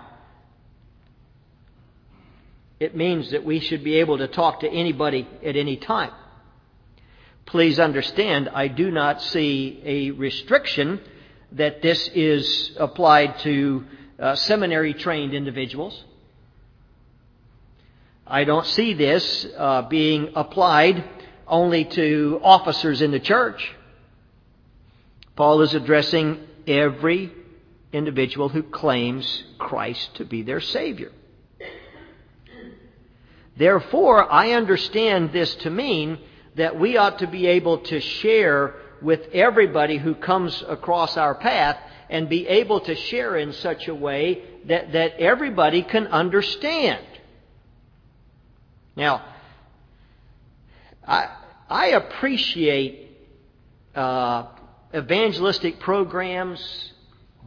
it 2.81 2.97
means 2.97 3.31
that 3.31 3.45
we 3.45 3.61
should 3.61 3.85
be 3.85 3.97
able 3.97 4.19
to 4.19 4.29
talk 4.29 4.61
to 4.61 4.69
anybody 4.69 5.29
at 5.45 5.57
any 5.57 5.77
time. 5.77 6.11
Please 7.47 7.79
understand, 7.79 8.49
I 8.49 8.69
do 8.69 8.91
not 8.91 9.23
see 9.23 9.81
a 9.85 10.11
restriction 10.13 11.01
that 11.53 11.83
this 11.83 12.09
is 12.09 12.73
applied 12.79 13.39
to 13.41 13.85
uh, 14.19 14.35
seminary 14.35 14.95
trained 14.95 15.35
individuals. 15.35 16.05
I 18.27 18.45
don't 18.45 18.67
see 18.67 18.95
this 18.95 19.47
uh, 19.57 19.83
being 19.83 20.33
applied 20.35 21.05
only 21.47 21.85
to 21.85 22.41
officers 22.43 23.03
in 23.03 23.11
the 23.11 23.21
church. 23.21 23.75
Paul 25.37 25.61
is 25.61 25.75
addressing 25.75 26.41
every 26.67 27.33
individual 27.93 28.49
who 28.49 28.63
claims 28.63 29.45
Christ 29.59 30.15
to 30.17 30.25
be 30.25 30.43
their 30.43 30.61
Savior. 30.61 31.13
Therefore, 33.57 34.31
I 34.33 34.53
understand 34.53 35.33
this 35.33 35.55
to 35.57 35.71
mean 35.71 36.19
that 36.57 36.79
we 36.79 36.97
ought 36.97 37.19
to 37.19 37.27
be 37.27 37.47
able 37.47 37.79
to 37.79 38.01
share 38.01 38.75
with 39.03 39.21
everybody 39.33 39.99
who 39.99 40.15
comes 40.15 40.63
across 40.67 41.17
our 41.17 41.35
path 41.35 41.79
and 42.09 42.29
be 42.29 42.47
able 42.47 42.81
to 42.81 42.95
share 42.95 43.37
in 43.37 43.53
such 43.53 43.89
a 43.89 43.95
way 43.95 44.43
that, 44.67 44.93
that 44.93 45.15
everybody 45.19 45.83
can 45.83 46.07
understand. 46.07 47.05
Now, 48.97 49.25
I, 51.07 51.29
I 51.69 51.87
appreciate 51.89 53.11
uh, 53.95 54.47
evangelistic 54.95 55.81
programs, 55.81 56.93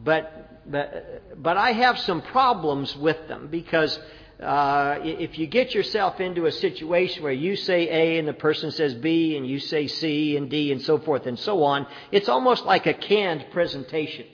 but, 0.02 0.70
but, 0.70 1.42
but 1.42 1.56
I 1.56 1.72
have 1.72 1.98
some 2.00 2.20
problems 2.22 2.94
with 2.96 3.28
them 3.28 3.48
because 3.50 3.98
uh, 4.42 5.00
if 5.02 5.36
you 5.38 5.48
get 5.48 5.74
yourself 5.74 6.20
into 6.20 6.46
a 6.46 6.52
situation 6.52 7.24
where 7.24 7.32
you 7.32 7.56
say 7.56 7.88
A 7.88 8.18
and 8.18 8.28
the 8.28 8.32
person 8.32 8.70
says 8.70 8.94
B 8.94 9.36
and 9.36 9.46
you 9.46 9.58
say 9.58 9.88
C 9.88 10.36
and 10.36 10.48
D 10.48 10.70
and 10.70 10.80
so 10.80 10.98
forth 10.98 11.26
and 11.26 11.38
so 11.38 11.64
on, 11.64 11.86
it's 12.12 12.28
almost 12.28 12.64
like 12.64 12.86
a 12.86 12.94
canned 12.94 13.46
presentation. 13.50 14.26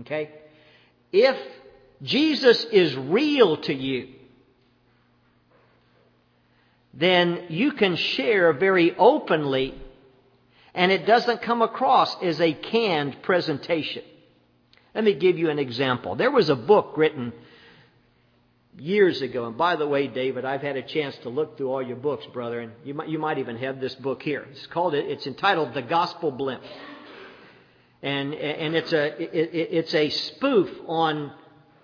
Okay? 0.00 0.30
If 1.12 1.36
Jesus 2.02 2.64
is 2.64 2.96
real 2.96 3.58
to 3.58 3.74
you, 3.74 4.08
then 6.94 7.44
you 7.50 7.72
can 7.72 7.96
share 7.96 8.52
very 8.54 8.96
openly 8.96 9.74
and 10.74 10.90
it 10.90 11.04
doesn't 11.04 11.42
come 11.42 11.60
across 11.60 12.16
as 12.22 12.40
a 12.40 12.54
canned 12.54 13.22
presentation. 13.22 14.04
Let 14.94 15.04
me 15.04 15.14
give 15.14 15.38
you 15.38 15.50
an 15.50 15.58
example. 15.58 16.14
There 16.14 16.30
was 16.30 16.48
a 16.48 16.56
book 16.56 16.94
written 16.96 17.32
years 18.78 19.20
ago, 19.22 19.46
and 19.46 19.56
by 19.56 19.76
the 19.76 19.86
way, 19.86 20.06
David, 20.06 20.44
I've 20.44 20.62
had 20.62 20.76
a 20.76 20.82
chance 20.82 21.16
to 21.18 21.28
look 21.28 21.56
through 21.56 21.70
all 21.70 21.82
your 21.82 21.96
books, 21.96 22.26
brother, 22.26 22.60
and 22.60 22.72
you 22.84 22.94
might, 22.94 23.08
you 23.08 23.18
might 23.18 23.38
even 23.38 23.56
have 23.56 23.80
this 23.80 23.94
book 23.96 24.22
here. 24.22 24.46
It's 24.50 24.66
called 24.68 24.94
it. 24.94 25.06
it's 25.06 25.26
entitled 25.26 25.74
The 25.74 25.82
Gospel 25.82 26.30
Blimp. 26.30 26.62
And, 28.02 28.32
and 28.32 28.74
it's 28.74 28.92
a, 28.92 29.22
it, 29.22 29.50
it's 29.52 29.94
a 29.94 30.08
spoof 30.08 30.70
on 30.86 31.32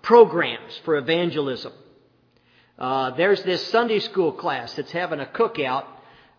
programs 0.01 0.79
for 0.83 0.95
evangelism. 0.97 1.73
Uh, 2.79 3.11
there's 3.11 3.43
this 3.43 3.65
Sunday 3.67 3.99
school 3.99 4.31
class 4.31 4.73
that's 4.75 4.91
having 4.91 5.19
a 5.19 5.25
cookout 5.25 5.85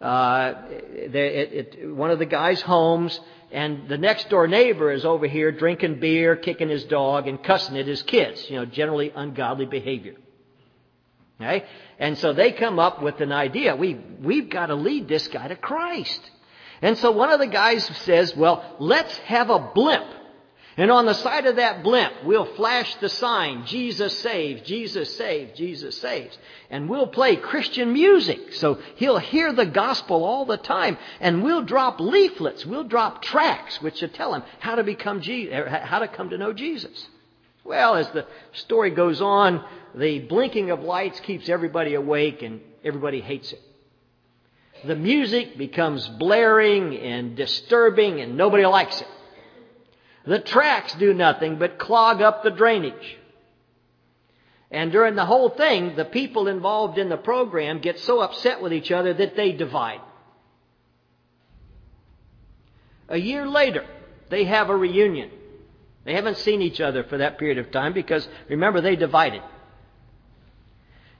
uh, 0.00 0.54
it, 0.70 1.14
it, 1.14 1.94
one 1.94 2.10
of 2.10 2.18
the 2.18 2.26
guy's 2.26 2.60
homes, 2.60 3.18
and 3.50 3.88
the 3.88 3.98
next 3.98 4.28
door 4.28 4.46
neighbor 4.46 4.92
is 4.92 5.04
over 5.04 5.26
here 5.26 5.50
drinking 5.50 5.98
beer, 5.98 6.36
kicking 6.36 6.68
his 6.68 6.84
dog, 6.84 7.26
and 7.26 7.42
cussing 7.42 7.76
at 7.76 7.86
his 7.86 8.02
kids. 8.02 8.48
You 8.48 8.56
know, 8.56 8.64
generally 8.64 9.12
ungodly 9.14 9.66
behavior. 9.66 10.14
Okay? 11.40 11.64
And 11.98 12.18
so 12.18 12.32
they 12.32 12.52
come 12.52 12.78
up 12.78 13.02
with 13.02 13.20
an 13.20 13.32
idea. 13.32 13.76
We, 13.76 13.94
we've 13.94 14.50
got 14.50 14.66
to 14.66 14.74
lead 14.74 15.08
this 15.08 15.28
guy 15.28 15.48
to 15.48 15.56
Christ. 15.56 16.20
And 16.82 16.96
so 16.98 17.10
one 17.10 17.30
of 17.30 17.40
the 17.40 17.46
guys 17.46 17.84
says, 18.04 18.36
well, 18.36 18.76
let's 18.78 19.16
have 19.18 19.50
a 19.50 19.58
blimp. 19.58 20.06
And 20.76 20.92
on 20.92 21.06
the 21.06 21.14
side 21.14 21.46
of 21.46 21.56
that 21.56 21.82
blimp, 21.82 22.12
we'll 22.24 22.54
flash 22.54 22.94
the 22.96 23.08
sign, 23.08 23.66
Jesus 23.66 24.16
saves, 24.20 24.62
Jesus 24.62 25.16
saves, 25.16 25.58
Jesus 25.58 26.00
saves. 26.00 26.38
And 26.70 26.88
we'll 26.88 27.08
play 27.08 27.34
Christian 27.34 27.92
music. 27.92 28.52
So 28.52 28.78
he'll 28.94 29.18
hear 29.18 29.52
the 29.52 29.66
gospel 29.66 30.22
all 30.22 30.44
the 30.44 30.56
time. 30.56 30.96
And 31.18 31.42
we'll 31.42 31.64
drop 31.64 31.98
leaflets, 31.98 32.64
we'll 32.64 32.84
drop 32.84 33.22
tracts, 33.22 33.82
which 33.82 34.00
will 34.02 34.08
tell 34.08 34.32
him 34.32 34.44
how 34.60 34.76
to 34.76 34.84
become 34.84 35.20
Jesus, 35.20 35.68
how 35.68 35.98
to 35.98 36.06
come 36.06 36.30
to 36.30 36.38
know 36.38 36.52
Jesus. 36.52 37.08
Well, 37.68 37.96
as 37.96 38.08
the 38.12 38.26
story 38.52 38.90
goes 38.90 39.20
on, 39.20 39.62
the 39.94 40.20
blinking 40.20 40.70
of 40.70 40.80
lights 40.80 41.20
keeps 41.20 41.50
everybody 41.50 41.94
awake 41.94 42.40
and 42.42 42.62
everybody 42.82 43.20
hates 43.20 43.52
it. 43.52 43.60
The 44.86 44.96
music 44.96 45.58
becomes 45.58 46.08
blaring 46.08 46.96
and 46.96 47.36
disturbing 47.36 48.22
and 48.22 48.38
nobody 48.38 48.64
likes 48.64 49.02
it. 49.02 49.08
The 50.24 50.38
tracks 50.38 50.94
do 50.94 51.12
nothing 51.12 51.58
but 51.58 51.78
clog 51.78 52.22
up 52.22 52.42
the 52.42 52.50
drainage. 52.50 53.18
And 54.70 54.90
during 54.90 55.14
the 55.14 55.26
whole 55.26 55.50
thing, 55.50 55.94
the 55.94 56.06
people 56.06 56.48
involved 56.48 56.96
in 56.96 57.10
the 57.10 57.16
program 57.18 57.80
get 57.80 57.98
so 57.98 58.20
upset 58.20 58.62
with 58.62 58.72
each 58.72 58.90
other 58.90 59.12
that 59.12 59.36
they 59.36 59.52
divide. 59.52 60.00
A 63.10 63.18
year 63.18 63.46
later, 63.46 63.84
they 64.30 64.44
have 64.44 64.70
a 64.70 64.76
reunion. 64.76 65.30
They 66.08 66.14
haven't 66.14 66.38
seen 66.38 66.62
each 66.62 66.80
other 66.80 67.04
for 67.04 67.18
that 67.18 67.36
period 67.36 67.58
of 67.58 67.70
time 67.70 67.92
because, 67.92 68.26
remember, 68.48 68.80
they 68.80 68.96
divided. 68.96 69.42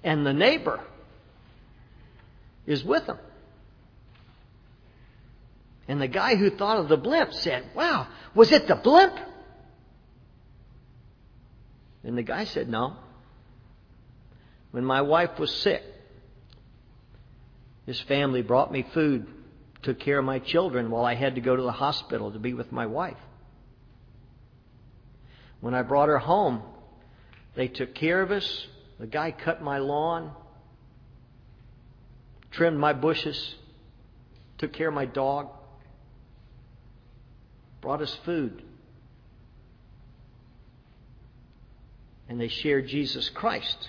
And 0.03 0.25
the 0.25 0.33
neighbor 0.33 0.81
is 2.67 2.83
with 2.83 3.05
them. 3.05 3.19
And 5.89 6.01
the 6.01 6.09
guy 6.09 6.37
who 6.37 6.49
thought 6.49 6.79
of 6.79 6.89
the 6.89 6.97
blimp 6.97 7.35
said, 7.35 7.67
Wow, 7.75 8.07
was 8.35 8.51
it 8.51 8.67
the 8.67 8.77
blimp? 8.77 9.13
And 12.03 12.17
the 12.17 12.23
guy 12.23 12.45
said, 12.45 12.71
No. 12.71 12.97
When 14.71 14.87
my 14.87 15.03
wife 15.03 15.39
was 15.39 15.55
sick, 15.55 15.83
his 17.85 18.01
family 18.01 18.41
brought 18.41 18.73
me 18.73 18.87
food, 18.95 19.27
took 19.83 20.01
care 20.01 20.19
of 20.19 20.25
my 20.25 20.39
children 20.39 20.91
while 20.91 21.05
I 21.05 21.15
had 21.15 21.35
to 21.35 21.43
go 21.43 21.55
to 21.55 21.63
the 21.63 21.73
hospital 21.73 22.33
to 22.33 22.39
be 22.39 22.55
with 22.55 22.73
my 22.73 22.87
wife. 22.87 23.19
When 25.61 25.75
I 25.75 25.83
brought 25.83 26.09
her 26.09 26.19
home, 26.19 26.63
they 27.55 27.69
took 27.69 27.95
care 27.95 28.23
of 28.23 28.31
us. 28.31 28.67
The 28.99 29.07
guy 29.07 29.31
cut 29.33 29.63
my 29.63 29.79
lawn, 29.79 30.33
trimmed 32.51 32.79
my 32.79 32.93
bushes, 32.93 33.55
took 34.59 34.73
care 34.73 34.89
of 34.89 34.95
my 34.95 35.07
dog 35.07 35.51
brought 37.81 38.03
us 38.03 38.15
food. 38.25 38.63
And 42.29 42.41
they 42.41 42.49
shared 42.49 42.87
Jesus 42.89 43.31
Christ. 43.31 43.89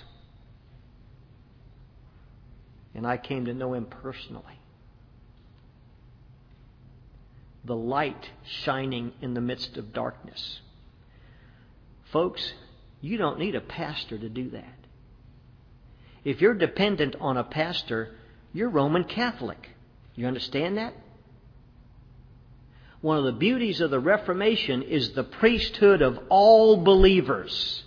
And 2.94 3.06
I 3.06 3.16
came 3.16 3.44
to 3.44 3.54
know 3.54 3.74
him 3.74 3.86
personally. 3.86 4.58
The 7.64 7.76
light 7.76 8.30
shining 8.44 9.12
in 9.20 9.34
the 9.34 9.40
midst 9.40 9.76
of 9.76 9.92
darkness. 9.92 10.60
Folks, 12.12 12.52
you 13.00 13.16
don't 13.16 13.38
need 13.38 13.54
a 13.54 13.60
pastor 13.60 14.18
to 14.18 14.28
do 14.28 14.50
that. 14.50 14.74
If 16.24 16.40
you're 16.40 16.54
dependent 16.54 17.16
on 17.20 17.36
a 17.36 17.44
pastor, 17.44 18.16
you're 18.52 18.68
Roman 18.68 19.04
Catholic. 19.04 19.70
You 20.14 20.26
understand 20.26 20.76
that? 20.76 20.94
One 23.00 23.16
of 23.16 23.24
the 23.24 23.32
beauties 23.32 23.80
of 23.80 23.90
the 23.90 24.00
Reformation 24.00 24.82
is 24.82 25.12
the 25.12 25.24
priesthood 25.24 26.02
of 26.02 26.18
all 26.28 26.76
believers. 26.76 27.84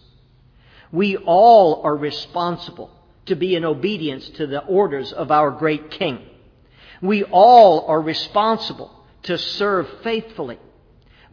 We 0.91 1.17
all 1.17 1.81
are 1.83 1.95
responsible 1.95 2.89
to 3.27 3.35
be 3.35 3.55
in 3.55 3.65
obedience 3.65 4.27
to 4.31 4.47
the 4.47 4.63
orders 4.63 5.13
of 5.13 5.31
our 5.31 5.51
great 5.51 5.91
King. 5.91 6.19
We 7.01 7.23
all 7.23 7.85
are 7.87 8.01
responsible 8.01 8.91
to 9.23 9.37
serve 9.37 9.87
faithfully 10.03 10.57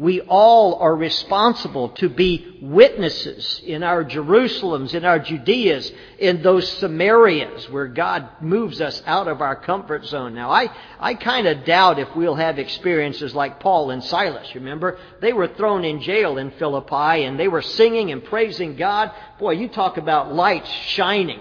we 0.00 0.22
all 0.22 0.76
are 0.76 0.96
responsible 0.96 1.90
to 1.90 2.08
be 2.08 2.58
witnesses 2.62 3.60
in 3.66 3.82
our 3.82 4.02
Jerusalems, 4.02 4.94
in 4.94 5.04
our 5.04 5.20
Judeas, 5.20 5.92
in 6.18 6.42
those 6.42 6.70
Samarias 6.80 7.68
where 7.68 7.86
God 7.86 8.26
moves 8.40 8.80
us 8.80 9.02
out 9.04 9.28
of 9.28 9.42
our 9.42 9.54
comfort 9.54 10.06
zone. 10.06 10.34
Now, 10.34 10.50
I, 10.50 10.74
I 10.98 11.12
kind 11.12 11.46
of 11.46 11.66
doubt 11.66 11.98
if 11.98 12.08
we'll 12.16 12.34
have 12.34 12.58
experiences 12.58 13.34
like 13.34 13.60
Paul 13.60 13.90
and 13.90 14.02
Silas. 14.02 14.54
Remember, 14.54 14.98
they 15.20 15.34
were 15.34 15.48
thrown 15.48 15.84
in 15.84 16.00
jail 16.00 16.38
in 16.38 16.50
Philippi 16.52 17.24
and 17.24 17.38
they 17.38 17.48
were 17.48 17.60
singing 17.60 18.10
and 18.10 18.24
praising 18.24 18.76
God. 18.76 19.12
Boy, 19.38 19.50
you 19.52 19.68
talk 19.68 19.98
about 19.98 20.32
lights 20.32 20.70
shining. 20.70 21.40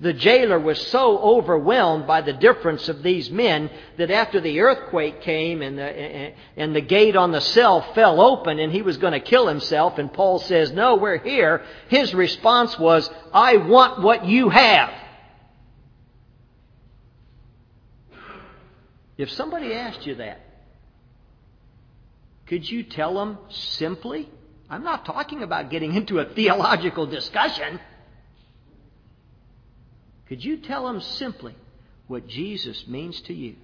The 0.00 0.12
jailer 0.12 0.60
was 0.60 0.80
so 0.88 1.18
overwhelmed 1.18 2.06
by 2.06 2.20
the 2.20 2.32
difference 2.32 2.88
of 2.88 3.02
these 3.02 3.30
men 3.30 3.68
that 3.96 4.12
after 4.12 4.40
the 4.40 4.60
earthquake 4.60 5.22
came 5.22 5.60
and 5.60 5.76
the, 5.76 6.32
and 6.56 6.74
the 6.74 6.80
gate 6.80 7.16
on 7.16 7.32
the 7.32 7.40
cell 7.40 7.82
fell 7.94 8.20
open 8.20 8.60
and 8.60 8.72
he 8.72 8.82
was 8.82 8.96
going 8.96 9.12
to 9.12 9.20
kill 9.20 9.48
himself, 9.48 9.98
and 9.98 10.12
Paul 10.12 10.38
says, 10.38 10.70
No, 10.70 10.94
we're 10.94 11.18
here, 11.18 11.64
his 11.88 12.14
response 12.14 12.78
was, 12.78 13.10
I 13.32 13.56
want 13.56 14.00
what 14.00 14.24
you 14.24 14.50
have. 14.50 14.92
If 19.16 19.32
somebody 19.32 19.72
asked 19.74 20.06
you 20.06 20.14
that, 20.14 20.40
could 22.46 22.70
you 22.70 22.84
tell 22.84 23.14
them 23.14 23.38
simply? 23.48 24.30
I'm 24.70 24.84
not 24.84 25.04
talking 25.04 25.42
about 25.42 25.70
getting 25.70 25.94
into 25.94 26.20
a 26.20 26.24
theological 26.24 27.06
discussion. 27.06 27.80
Could 30.28 30.44
you 30.44 30.58
tell 30.58 30.86
them 30.86 31.00
simply 31.00 31.54
what 32.06 32.28
Jesus 32.28 32.86
means 32.86 33.20
to 33.22 33.34
you? 33.34 33.56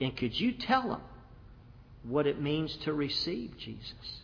And 0.00 0.16
could 0.16 0.38
you 0.38 0.52
tell 0.52 0.88
them 0.88 1.02
what 2.02 2.26
it 2.26 2.40
means 2.40 2.76
to 2.84 2.92
receive 2.92 3.56
Jesus? 3.58 4.20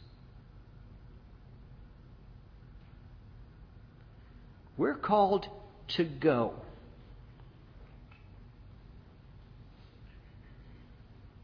We're 4.79 4.95
called 4.95 5.47
to 5.89 6.05
go. 6.05 6.55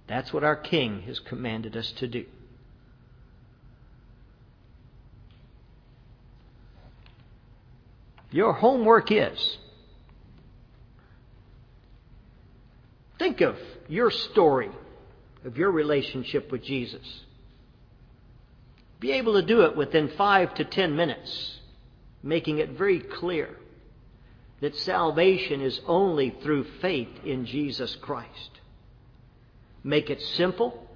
That's 0.06 0.32
what 0.32 0.44
our 0.44 0.56
King 0.56 1.02
has 1.02 1.18
commanded 1.18 1.76
us 1.76 1.92
to 1.92 2.06
do. 2.06 2.26
Your 8.32 8.54
homework 8.54 9.12
is 9.12 9.58
think 13.18 13.40
of 13.40 13.56
your 13.88 14.10
story 14.10 14.70
of 15.44 15.56
your 15.56 15.70
relationship 15.70 16.50
with 16.50 16.64
Jesus. 16.64 17.20
Be 18.98 19.12
able 19.12 19.34
to 19.34 19.42
do 19.42 19.62
it 19.62 19.76
within 19.76 20.08
five 20.16 20.54
to 20.54 20.64
ten 20.64 20.96
minutes, 20.96 21.60
making 22.22 22.58
it 22.58 22.70
very 22.70 22.98
clear 22.98 23.50
that 24.60 24.76
salvation 24.76 25.60
is 25.60 25.80
only 25.86 26.30
through 26.42 26.64
faith 26.80 27.10
in 27.24 27.46
Jesus 27.46 27.94
Christ. 27.96 28.60
Make 29.84 30.10
it 30.10 30.20
simple, 30.20 30.88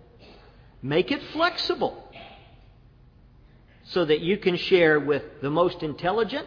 make 0.82 1.12
it 1.12 1.22
flexible, 1.32 2.10
so 3.84 4.04
that 4.04 4.20
you 4.20 4.36
can 4.36 4.56
share 4.56 4.98
with 4.98 5.22
the 5.42 5.50
most 5.50 5.82
intelligent 5.82 6.46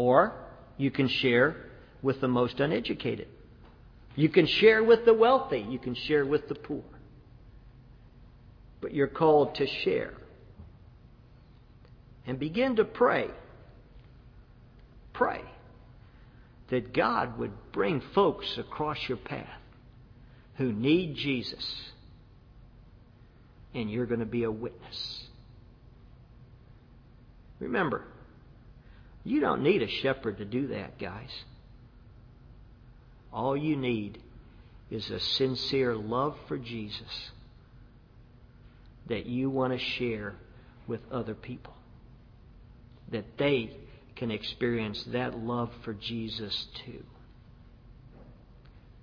or 0.00 0.32
you 0.78 0.90
can 0.90 1.08
share 1.08 1.54
with 2.00 2.22
the 2.22 2.28
most 2.28 2.58
uneducated. 2.58 3.28
You 4.16 4.30
can 4.30 4.46
share 4.46 4.82
with 4.82 5.04
the 5.04 5.12
wealthy. 5.12 5.60
You 5.68 5.78
can 5.78 5.94
share 5.94 6.24
with 6.24 6.48
the 6.48 6.54
poor. 6.54 6.82
But 8.80 8.94
you're 8.94 9.08
called 9.08 9.56
to 9.56 9.66
share. 9.66 10.14
And 12.26 12.38
begin 12.38 12.76
to 12.76 12.84
pray. 12.86 13.28
Pray 15.12 15.42
that 16.70 16.94
God 16.94 17.38
would 17.38 17.52
bring 17.70 18.00
folks 18.14 18.56
across 18.56 18.96
your 19.06 19.18
path 19.18 19.60
who 20.56 20.72
need 20.72 21.16
Jesus. 21.16 21.74
And 23.74 23.90
you're 23.90 24.06
going 24.06 24.20
to 24.20 24.26
be 24.26 24.44
a 24.44 24.50
witness. 24.50 25.24
Remember, 27.58 28.06
you 29.24 29.40
don't 29.40 29.62
need 29.62 29.82
a 29.82 29.88
shepherd 29.88 30.38
to 30.38 30.44
do 30.44 30.68
that, 30.68 30.98
guys. 30.98 31.30
All 33.32 33.56
you 33.56 33.76
need 33.76 34.18
is 34.90 35.10
a 35.10 35.20
sincere 35.20 35.94
love 35.94 36.36
for 36.48 36.58
Jesus 36.58 37.30
that 39.08 39.26
you 39.26 39.50
want 39.50 39.72
to 39.72 39.78
share 39.78 40.34
with 40.86 41.00
other 41.12 41.34
people. 41.34 41.74
That 43.10 43.38
they 43.38 43.76
can 44.16 44.30
experience 44.30 45.04
that 45.08 45.38
love 45.38 45.70
for 45.84 45.94
Jesus 45.94 46.66
too. 46.84 47.04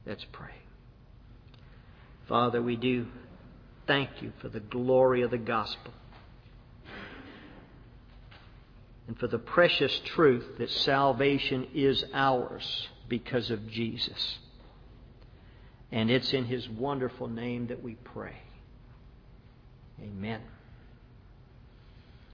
Let's 0.06 0.26
pray. 0.32 0.56
Father, 2.28 2.62
we 2.62 2.76
do 2.76 3.08
thank 3.86 4.10
you 4.22 4.32
for 4.42 4.50
the 4.50 4.60
glory 4.60 5.22
of 5.22 5.32
the 5.32 5.38
gospel 5.38 5.94
and 9.08 9.18
for 9.18 9.28
the 9.28 9.40
precious 9.40 10.00
truth 10.06 10.58
that 10.58 10.70
salvation 10.70 11.68
is 11.74 12.04
ours 12.14 12.88
because 13.08 13.50
of 13.50 13.70
Jesus. 13.70 14.40
And 15.92 16.12
it's 16.12 16.34
in 16.34 16.46
his 16.46 16.68
wonderful 16.68 17.28
name 17.28 17.68
that 17.68 17.82
we 17.82 17.96
pray. 17.96 18.36
Amen. 20.02 20.42